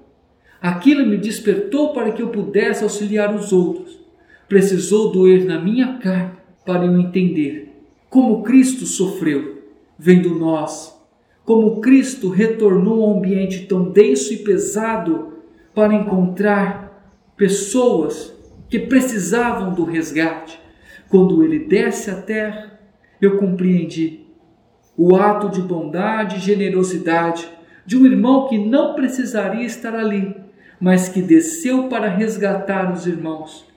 Aquilo 0.61 1.05
me 1.05 1.17
despertou 1.17 1.91
para 1.91 2.13
que 2.13 2.21
eu 2.21 2.29
pudesse 2.29 2.81
auxiliar 2.81 3.35
os 3.35 3.51
outros. 3.51 3.99
Precisou 4.47 5.11
doer 5.11 5.43
na 5.43 5.59
minha 5.59 5.97
carne 5.97 6.37
para 6.65 6.85
eu 6.85 6.97
entender 6.97 7.73
como 8.09 8.41
Cristo 8.41 8.85
sofreu, 8.85 9.61
vendo 9.99 10.33
nós, 10.33 10.97
como 11.43 11.81
Cristo 11.81 12.29
retornou 12.29 13.03
a 13.03 13.07
um 13.09 13.17
ambiente 13.17 13.65
tão 13.65 13.91
denso 13.91 14.33
e 14.33 14.37
pesado 14.37 15.33
para 15.73 15.93
encontrar 15.93 17.11
pessoas 17.35 18.33
que 18.69 18.79
precisavam 18.79 19.73
do 19.73 19.83
resgate 19.83 20.63
quando 21.09 21.43
ele 21.43 21.59
desce 21.59 22.09
à 22.09 22.21
terra, 22.21 22.79
eu 23.21 23.37
compreendi 23.37 24.25
o 24.97 25.15
ato 25.15 25.49
de 25.49 25.61
bondade 25.61 26.37
e 26.37 26.39
generosidade 26.39 27.47
de 27.85 27.97
um 27.97 28.05
irmão 28.05 28.47
que 28.47 28.57
não 28.57 28.95
precisaria 28.95 29.65
estar 29.65 29.93
ali, 29.93 30.35
mas 30.79 31.09
que 31.09 31.21
desceu 31.21 31.87
para 31.87 32.09
resgatar 32.09 32.91
os 32.91 33.05
irmãos. 33.05 33.67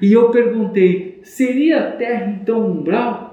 E 0.00 0.12
eu 0.12 0.30
perguntei: 0.30 1.20
seria 1.22 1.88
a 1.88 1.92
terra 1.92 2.30
então 2.30 2.70
umbral? 2.70 3.32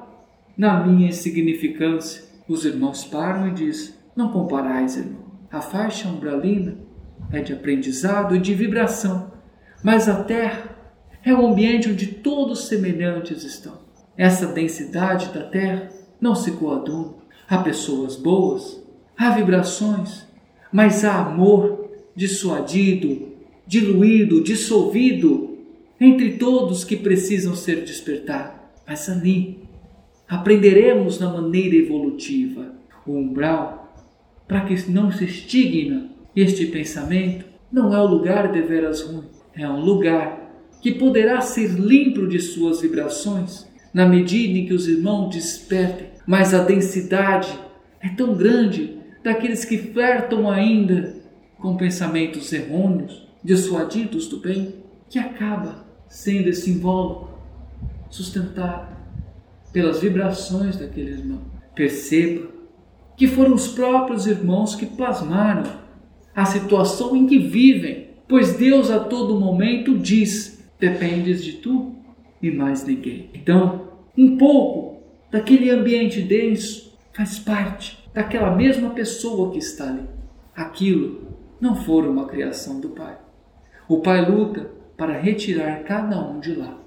Na 0.58 0.86
minha 0.86 1.10
insignificância, 1.10 2.24
os 2.48 2.66
irmãos 2.66 3.06
param 3.06 3.48
e 3.48 3.52
dizem: 3.52 3.96
Não 4.16 4.32
comparais, 4.32 4.98
irmão. 4.98 5.22
A 5.52 5.62
faixa 5.62 6.08
umbralina 6.08 6.76
é 7.32 7.40
de 7.42 7.54
aprendizado 7.54 8.36
e 8.36 8.40
de 8.40 8.54
vibração, 8.54 9.32
mas 9.84 10.08
a 10.08 10.24
terra 10.24 10.71
é 11.24 11.34
um 11.34 11.52
ambiente 11.52 11.90
onde 11.90 12.08
todos 12.08 12.68
semelhantes 12.68 13.44
estão. 13.44 13.80
Essa 14.18 14.48
densidade 14.48 15.34
da 15.34 15.44
Terra 15.44 15.90
não 16.20 16.36
se 16.36 16.52
coaduna. 16.52 17.14
Há 17.48 17.58
pessoas 17.60 18.16
boas, 18.16 18.82
há 19.18 19.32
vibrações, 19.32 20.26
mas 20.72 21.04
há 21.04 21.20
amor 21.20 21.90
dissuadido, 22.16 23.30
diluído, 23.68 24.44
dissolvido 24.44 25.58
entre 26.00 26.34
todos 26.38 26.84
que 26.84 26.96
precisam 26.96 27.56
ser 27.56 27.82
despertados. 27.82 28.60
Mas 28.88 29.10
ali 29.10 29.60
aprenderemos 30.28 31.20
na 31.20 31.30
maneira 31.30 31.76
evolutiva 31.76 32.74
o 33.06 33.14
umbral 33.14 33.94
para 34.48 34.62
que 34.62 34.90
não 34.90 35.12
se 35.12 35.26
estigma 35.26 36.10
este 36.36 36.66
pensamento 36.68 37.46
não 37.72 37.94
é 37.94 38.02
o 38.02 38.08
lugar 38.08 38.52
de 38.52 38.62
veras 38.62 39.02
ruim, 39.02 39.24
é 39.54 39.68
um 39.68 39.80
lugar 39.80 40.41
que 40.82 40.92
poderá 40.92 41.42
ser 41.42 41.70
limpo 41.70 42.28
de 42.28 42.40
suas 42.40 42.82
vibrações 42.82 43.68
na 43.94 44.06
medida 44.06 44.58
em 44.58 44.66
que 44.66 44.74
os 44.74 44.88
irmãos 44.88 45.30
despertem, 45.34 46.08
mas 46.26 46.54
a 46.54 46.64
densidade 46.64 47.58
é 48.00 48.10
tão 48.10 48.34
grande 48.34 48.98
daqueles 49.24 49.64
que 49.64 49.78
flertam 49.78 50.50
ainda 50.50 51.16
com 51.58 51.78
pensamentos 51.78 52.52
errôneos, 52.52 53.28
dissuadidos 53.44 54.28
do 54.28 54.38
bem, 54.38 54.76
que 55.10 55.20
acaba 55.20 55.86
sendo 56.08 56.50
esse 56.50 56.72
invólucro 56.72 57.30
sustentado 58.10 58.96
pelas 59.72 60.00
vibrações 60.00 60.78
daquele 60.78 61.12
irmão. 61.12 61.42
Perceba 61.76 62.48
que 63.16 63.28
foram 63.28 63.54
os 63.54 63.68
próprios 63.68 64.26
irmãos 64.26 64.76
que 64.76 64.86
plasmaram 64.86 65.64
a 66.36 66.46
situação 66.46 67.16
em 67.16 67.28
que 67.28 67.38
vivem, 67.38 68.10
pois 68.28 68.54
Deus 68.54 68.90
a 68.90 69.00
todo 69.00 69.40
momento 69.40 69.98
diz: 69.98 70.61
dependes 70.82 71.44
de 71.44 71.54
tu 71.54 71.96
e 72.42 72.50
mais 72.50 72.84
ninguém. 72.84 73.30
Então, 73.36 73.90
um 74.18 74.36
pouco 74.36 75.00
daquele 75.30 75.70
ambiente 75.70 76.22
denso 76.22 76.98
faz 77.14 77.38
parte 77.38 78.02
daquela 78.12 78.56
mesma 78.56 78.90
pessoa 78.90 79.52
que 79.52 79.60
está 79.60 79.88
ali. 79.88 80.04
Aquilo 80.56 81.38
não 81.62 81.76
for 81.76 82.06
uma 82.06 82.26
criação 82.26 82.82
do 82.82 82.90
Pai. 82.90 83.16
O 83.88 84.00
Pai 84.00 84.28
luta 84.28 84.72
para 84.98 85.20
retirar 85.20 85.84
cada 85.84 86.20
um 86.20 86.40
de 86.40 86.56
lá. 86.56 86.80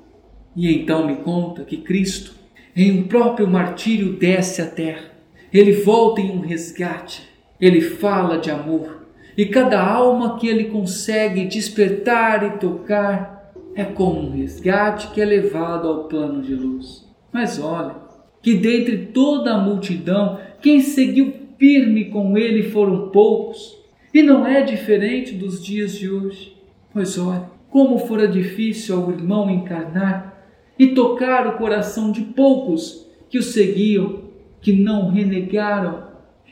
E 0.57 0.75
então 0.75 1.07
me 1.07 1.17
conta 1.17 1.63
que 1.63 1.77
Cristo, 1.77 2.35
em 2.75 2.99
um 2.99 3.05
próprio 3.05 3.47
martírio, 3.47 4.15
desce 4.15 4.61
à 4.61 4.67
terra. 4.67 5.13
Ele 5.53 5.73
volta 5.73 6.21
em 6.21 6.31
um 6.31 6.41
resgate. 6.41 7.29
Ele 7.61 7.81
fala 7.81 8.39
de 8.39 8.51
amor. 8.51 9.07
E 9.37 9.47
cada 9.47 9.81
alma 9.81 10.37
que 10.39 10.49
ele 10.49 10.65
consegue 10.65 11.47
despertar 11.47 12.45
e 12.45 12.59
tocar 12.59 13.34
é 13.75 13.85
como 13.85 14.21
um 14.21 14.31
resgate 14.31 15.09
que 15.09 15.21
é 15.21 15.25
levado 15.25 15.89
ao 15.89 16.05
plano 16.05 16.43
de 16.43 16.55
luz. 16.55 17.09
Mas 17.33 17.59
olha, 17.59 17.97
que 18.43 18.55
dentre 18.55 19.07
toda 19.07 19.55
a 19.55 19.59
multidão, 19.59 20.39
quem 20.61 20.81
seguiu 20.81 21.33
firme 21.59 22.07
com 22.07 22.37
ele 22.37 22.65
foram 22.65 23.09
poucos. 23.09 23.77
E 24.13 24.23
não 24.23 24.47
é 24.47 24.63
diferente 24.63 25.35
dos 25.35 25.65
dias 25.65 25.93
de 25.93 26.11
hoje. 26.11 26.57
Pois 26.93 27.19
olha, 27.19 27.51
como 27.71 27.99
fora 27.99 28.29
difícil 28.29 28.97
ao 28.97 29.11
irmão 29.11 29.51
encarnar 29.51 30.47
e 30.79 30.89
tocar 30.89 31.47
o 31.47 31.57
coração 31.57 32.13
de 32.13 32.21
poucos 32.21 33.09
que 33.29 33.39
o 33.39 33.43
seguiam, 33.43 34.25
que 34.61 34.73
não 34.73 35.11
renegaram, 35.11 36.05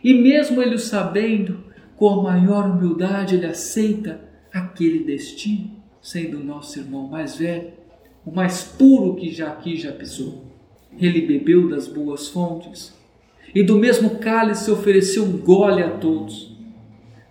e 0.03 0.15
mesmo 0.15 0.61
ele 0.61 0.75
o 0.75 0.79
sabendo, 0.79 1.63
com 1.97 2.09
a 2.09 2.23
maior 2.23 2.69
humildade 2.69 3.37
ele 3.37 3.47
aceita 3.47 4.21
aquele 4.53 5.05
destino, 5.05 5.82
sendo 6.03 6.38
o 6.38 6.45
nosso 6.45 6.81
irmão 6.81 7.07
mais 7.07 7.37
velho, 7.37 7.71
o 8.27 8.33
mais 8.33 8.65
puro 8.65 9.15
que 9.15 9.31
já 9.31 9.49
aqui 9.49 9.77
já 9.77 9.93
pisou. 9.93 10.45
Ele 10.99 11.23
bebeu 11.23 11.69
das 11.69 11.87
boas 11.87 12.29
fontes 12.29 12.93
e 13.55 13.62
do 13.62 13.79
mesmo 13.79 14.19
cálice 14.19 14.71
ofereceu 14.71 15.25
um 15.25 15.38
gole 15.38 15.83
a 15.83 15.91
todos. 15.91 16.55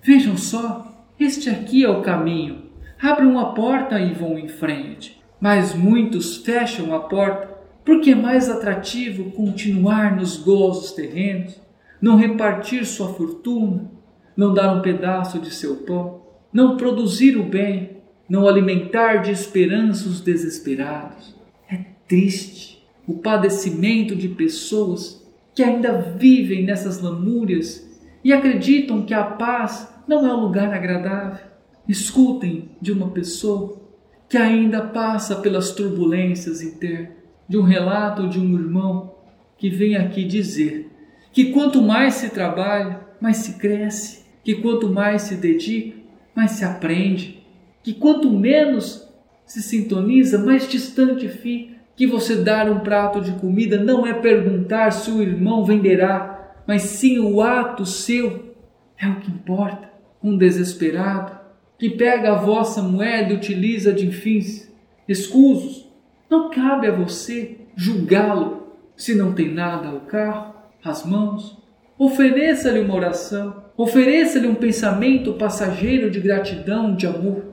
Vejam 0.01 0.37
só, 0.37 1.05
este 1.19 1.49
aqui 1.49 1.83
é 1.83 1.89
o 1.89 2.01
caminho. 2.01 2.63
Abram 2.99 3.37
a 3.37 3.53
porta 3.53 3.99
e 3.99 4.13
vão 4.13 4.39
em 4.39 4.47
frente. 4.47 5.21
Mas 5.39 5.73
muitos 5.73 6.37
fecham 6.37 6.93
a 6.93 6.99
porta 6.99 7.51
porque 7.83 8.11
é 8.11 8.15
mais 8.15 8.49
atrativo 8.49 9.31
continuar 9.31 10.15
nos 10.15 10.37
gozos 10.37 10.91
terrenos, 10.91 11.59
não 11.99 12.15
repartir 12.15 12.85
sua 12.85 13.13
fortuna, 13.13 13.89
não 14.37 14.53
dar 14.53 14.73
um 14.73 14.81
pedaço 14.81 15.39
de 15.39 15.51
seu 15.51 15.77
pão, 15.77 16.21
não 16.53 16.77
produzir 16.77 17.37
o 17.37 17.43
bem, 17.43 18.00
não 18.31 18.47
alimentar 18.47 19.17
de 19.17 19.29
esperança 19.29 20.07
os 20.07 20.21
desesperados. 20.21 21.35
É 21.69 21.79
triste 22.07 22.81
o 23.05 23.15
padecimento 23.15 24.15
de 24.15 24.29
pessoas 24.29 25.21
que 25.53 25.61
ainda 25.61 25.97
vivem 26.17 26.63
nessas 26.63 27.01
lamúrias 27.01 27.85
e 28.23 28.31
acreditam 28.31 29.01
que 29.01 29.13
a 29.13 29.21
paz 29.21 29.93
não 30.07 30.25
é 30.25 30.33
um 30.33 30.39
lugar 30.43 30.73
agradável. 30.73 31.45
Escutem 31.85 32.69
de 32.81 32.93
uma 32.93 33.09
pessoa 33.09 33.81
que 34.29 34.37
ainda 34.37 34.79
passa 34.79 35.35
pelas 35.35 35.71
turbulências 35.71 36.61
internas, 36.61 37.09
de 37.49 37.57
um 37.57 37.63
relato 37.63 38.29
de 38.29 38.39
um 38.39 38.57
irmão 38.57 39.13
que 39.57 39.69
vem 39.69 39.97
aqui 39.97 40.23
dizer 40.23 40.89
que 41.33 41.51
quanto 41.51 41.81
mais 41.81 42.13
se 42.13 42.29
trabalha, 42.29 43.01
mais 43.19 43.35
se 43.37 43.59
cresce, 43.59 44.23
que 44.41 44.55
quanto 44.55 44.87
mais 44.87 45.23
se 45.23 45.35
dedica, 45.35 45.97
mais 46.33 46.51
se 46.51 46.63
aprende, 46.63 47.40
que 47.83 47.93
quanto 47.93 48.29
menos 48.29 49.07
se 49.45 49.61
sintoniza, 49.61 50.37
mais 50.37 50.67
distante 50.67 51.27
fica 51.27 51.71
que 52.01 52.07
você 52.07 52.37
dar 52.37 52.67
um 52.67 52.79
prato 52.79 53.21
de 53.21 53.31
comida 53.33 53.77
não 53.77 54.07
é 54.07 54.13
perguntar 54.13 54.91
se 54.91 55.11
o 55.11 55.21
irmão 55.21 55.63
venderá, 55.63 56.55
mas 56.65 56.81
sim 56.81 57.19
o 57.19 57.41
ato 57.41 57.85
seu 57.85 58.55
é 58.97 59.07
o 59.07 59.19
que 59.19 59.29
importa. 59.29 59.87
Um 60.23 60.35
desesperado 60.37 61.37
que 61.77 61.91
pega 61.91 62.31
a 62.31 62.39
vossa 62.39 62.81
moeda 62.81 63.33
e 63.33 63.35
utiliza 63.35 63.91
de 63.93 64.11
fins 64.11 64.71
escusos, 65.07 65.87
não 66.29 66.49
cabe 66.49 66.87
a 66.87 66.91
você 66.91 67.57
julgá-lo 67.75 68.67
se 68.95 69.13
não 69.13 69.33
tem 69.33 69.53
nada 69.53 69.89
ao 69.89 70.01
carro, 70.01 70.55
às 70.83 71.05
mãos. 71.05 71.57
Ofereça-lhe 71.99 72.79
uma 72.79 72.95
oração, 72.95 73.63
ofereça-lhe 73.77 74.47
um 74.47 74.55
pensamento 74.55 75.33
passageiro 75.33 76.09
de 76.09 76.19
gratidão, 76.19 76.95
de 76.95 77.05
amor. 77.05 77.50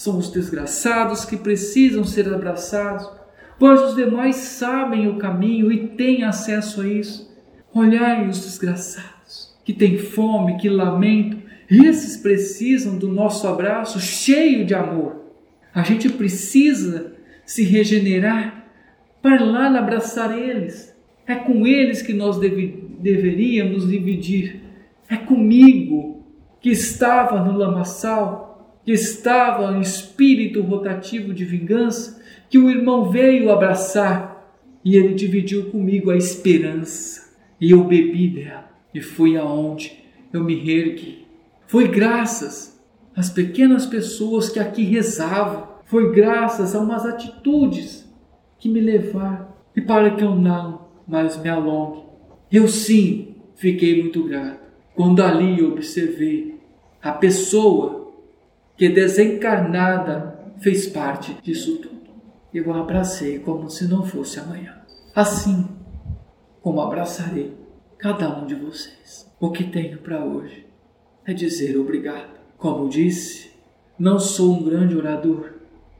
São 0.00 0.16
os 0.16 0.30
desgraçados 0.30 1.24
que 1.24 1.36
precisam 1.36 2.04
ser 2.04 2.32
abraçados 2.32 3.20
pois 3.60 3.82
os 3.82 3.94
demais 3.94 4.36
sabem 4.36 5.06
o 5.06 5.18
caminho 5.18 5.70
e 5.70 5.88
têm 5.88 6.24
acesso 6.24 6.80
a 6.80 6.88
isso. 6.88 7.30
Olhai 7.74 8.26
os 8.26 8.40
desgraçados, 8.40 9.54
que 9.62 9.74
têm 9.74 9.98
fome, 9.98 10.56
que 10.56 10.70
lamentam, 10.70 11.40
esses 11.70 12.16
precisam 12.16 12.96
do 12.96 13.08
nosso 13.08 13.46
abraço 13.46 14.00
cheio 14.00 14.64
de 14.64 14.74
amor. 14.74 15.26
A 15.74 15.82
gente 15.82 16.08
precisa 16.08 17.12
se 17.44 17.62
regenerar 17.62 18.64
para 19.20 19.44
lá 19.44 19.66
abraçar 19.78 20.36
eles. 20.36 20.96
É 21.26 21.34
com 21.34 21.66
eles 21.66 22.00
que 22.00 22.14
nós 22.14 22.38
deve, 22.38 22.88
deveríamos 22.98 23.86
dividir. 23.86 24.62
É 25.10 25.16
comigo 25.16 26.24
que 26.58 26.70
estava 26.70 27.44
no 27.44 27.56
lamaçal, 27.56 28.49
que 28.84 28.92
estava 28.92 29.76
em 29.76 29.80
espírito 29.80 30.62
rotativo 30.62 31.34
de 31.34 31.44
vingança, 31.44 32.20
que 32.48 32.58
o 32.58 32.70
irmão 32.70 33.10
veio 33.10 33.50
abraçar 33.50 34.54
e 34.84 34.96
ele 34.96 35.14
dividiu 35.14 35.70
comigo 35.70 36.10
a 36.10 36.16
esperança. 36.16 37.30
E 37.60 37.70
eu 37.70 37.84
bebi 37.84 38.28
dela 38.28 38.70
e 38.94 39.00
fui 39.00 39.36
aonde 39.36 40.02
eu 40.32 40.42
me 40.42 40.54
reergui. 40.54 41.26
Foi 41.66 41.88
graças 41.88 42.80
às 43.14 43.30
pequenas 43.30 43.86
pessoas 43.86 44.48
que 44.48 44.58
aqui 44.58 44.82
rezavam, 44.82 45.68
foi 45.84 46.12
graças 46.12 46.74
a 46.74 46.80
umas 46.80 47.04
atitudes 47.04 48.08
que 48.58 48.68
me 48.68 48.80
levaram 48.80 49.48
e 49.76 49.80
para 49.80 50.10
que 50.12 50.24
eu 50.24 50.34
não 50.34 50.88
mais 51.06 51.36
me 51.36 51.48
alongue. 51.48 52.02
Eu 52.50 52.66
sim 52.66 53.36
fiquei 53.56 54.00
muito 54.00 54.24
grato 54.24 54.60
quando 54.94 55.22
ali 55.22 55.62
observei 55.62 56.58
a 57.02 57.12
pessoa 57.12 57.99
que 58.80 58.88
desencarnada 58.88 60.40
fez 60.58 60.86
parte 60.86 61.34
disso 61.42 61.76
tudo 61.82 62.00
eu 62.54 62.66
o 62.66 62.72
abracei 62.72 63.38
como 63.38 63.68
se 63.68 63.86
não 63.86 64.06
fosse 64.06 64.40
amanhã. 64.40 64.80
Assim 65.14 65.68
como 66.62 66.80
abraçarei 66.80 67.52
cada 67.98 68.40
um 68.40 68.46
de 68.46 68.54
vocês. 68.54 69.30
O 69.38 69.50
que 69.50 69.64
tenho 69.64 69.98
para 69.98 70.24
hoje 70.24 70.64
é 71.26 71.34
dizer 71.34 71.76
obrigado. 71.76 72.40
Como 72.56 72.88
disse, 72.88 73.50
não 73.98 74.18
sou 74.18 74.54
um 74.54 74.64
grande 74.64 74.96
orador, 74.96 75.52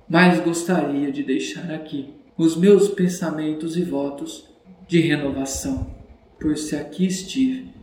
mas 0.08 0.40
gostaria 0.40 1.12
de 1.12 1.22
deixar 1.22 1.70
aqui 1.70 2.14
os 2.34 2.56
meus 2.56 2.88
pensamentos 2.88 3.76
e 3.76 3.82
votos 3.82 4.48
de 4.88 5.00
renovação, 5.00 5.94
pois 6.40 6.62
se 6.62 6.76
aqui 6.76 7.04
estive, 7.04 7.74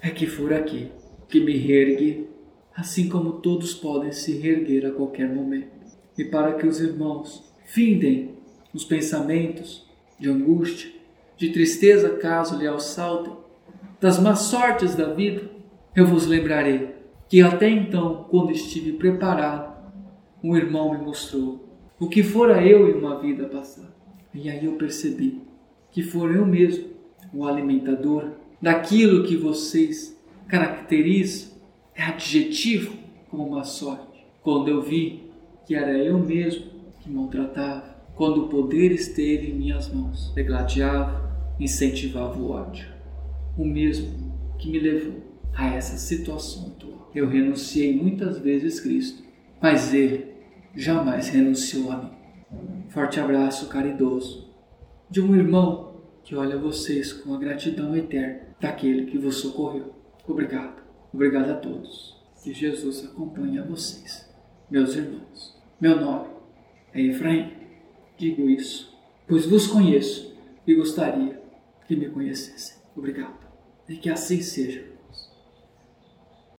é 0.00 0.08
que 0.08 0.26
for 0.26 0.54
aqui 0.54 0.90
que 1.28 1.38
me 1.38 1.54
reergue, 1.54 2.31
assim 2.76 3.08
como 3.08 3.34
todos 3.34 3.74
podem 3.74 4.12
se 4.12 4.38
reerguer 4.38 4.86
a 4.86 4.92
qualquer 4.92 5.28
momento. 5.28 5.70
E 6.16 6.24
para 6.24 6.54
que 6.54 6.66
os 6.66 6.80
irmãos 6.80 7.52
Findem 7.72 8.34
os 8.74 8.84
pensamentos 8.84 9.88
de 10.20 10.28
angústia, 10.28 10.90
de 11.38 11.50
tristeza 11.50 12.10
caso 12.18 12.58
lhe 12.58 12.66
assaltem, 12.66 13.32
das 13.98 14.18
más 14.18 14.40
sortes 14.40 14.94
da 14.94 15.14
vida, 15.14 15.50
eu 15.96 16.06
vos 16.06 16.26
lembrarei 16.26 16.90
que 17.30 17.40
até 17.40 17.70
então, 17.70 18.26
quando 18.28 18.52
estive 18.52 18.92
preparado, 18.92 19.72
um 20.44 20.54
irmão 20.54 20.92
me 20.92 21.02
mostrou 21.02 21.66
o 21.98 22.10
que 22.10 22.22
fora 22.22 22.62
eu 22.62 22.90
em 22.90 22.98
uma 22.98 23.18
vida 23.18 23.46
passada. 23.46 23.94
E 24.34 24.50
aí 24.50 24.66
eu 24.66 24.72
percebi 24.72 25.40
que 25.90 26.02
for 26.02 26.30
eu 26.30 26.44
mesmo 26.44 26.90
o 27.32 27.46
alimentador 27.46 28.32
daquilo 28.60 29.24
que 29.24 29.34
vocês 29.34 30.14
caracterizam, 30.46 31.51
é 31.94 32.02
adjetivo 32.02 32.96
como 33.30 33.46
uma 33.46 33.64
sorte. 33.64 34.26
Quando 34.42 34.68
eu 34.68 34.82
vi 34.82 35.30
que 35.66 35.74
era 35.74 35.96
eu 35.96 36.18
mesmo 36.18 36.66
que 37.00 37.10
maltratava, 37.10 37.92
quando 38.14 38.44
o 38.44 38.48
poder 38.48 38.92
esteve 38.92 39.50
em 39.50 39.54
minhas 39.54 39.92
mãos, 39.92 40.32
degladiava, 40.34 41.32
incentivava 41.58 42.38
o 42.38 42.50
ódio. 42.50 42.86
O 43.56 43.64
mesmo 43.64 44.32
que 44.58 44.70
me 44.70 44.78
levou 44.78 45.20
a 45.54 45.74
essa 45.74 45.96
situação 45.96 46.68
atual. 46.68 47.10
Eu 47.14 47.28
renunciei 47.28 47.94
muitas 47.94 48.38
vezes 48.38 48.80
Cristo, 48.80 49.22
mas 49.60 49.92
Ele 49.92 50.32
jamais 50.74 51.28
renunciou 51.28 51.90
a 51.90 51.96
mim. 51.96 52.10
Forte 52.88 53.18
abraço 53.18 53.68
caridoso 53.68 54.50
de 55.10 55.20
um 55.20 55.34
irmão 55.34 56.02
que 56.22 56.34
olha 56.34 56.56
vocês 56.56 57.12
com 57.12 57.34
a 57.34 57.38
gratidão 57.38 57.96
eterna 57.96 58.40
daquele 58.60 59.06
que 59.06 59.18
vos 59.18 59.36
socorreu. 59.36 59.92
Obrigado. 60.26 60.81
Obrigado 61.12 61.50
a 61.50 61.56
todos. 61.56 62.16
Que 62.42 62.52
Jesus 62.52 63.04
acompanhe 63.04 63.58
a 63.58 63.64
vocês, 63.64 64.28
meus 64.70 64.96
irmãos. 64.96 65.56
Meu 65.80 66.00
nome 66.00 66.28
é 66.92 67.00
Efraim. 67.00 67.52
Digo 68.18 68.48
isso, 68.48 68.96
pois 69.26 69.46
vos 69.46 69.66
conheço 69.66 70.34
e 70.66 70.74
gostaria 70.74 71.40
que 71.86 71.96
me 71.96 72.08
conhecessem. 72.08 72.76
Obrigado. 72.96 73.38
E 73.88 73.96
que 73.96 74.10
assim 74.10 74.40
seja 74.40 74.91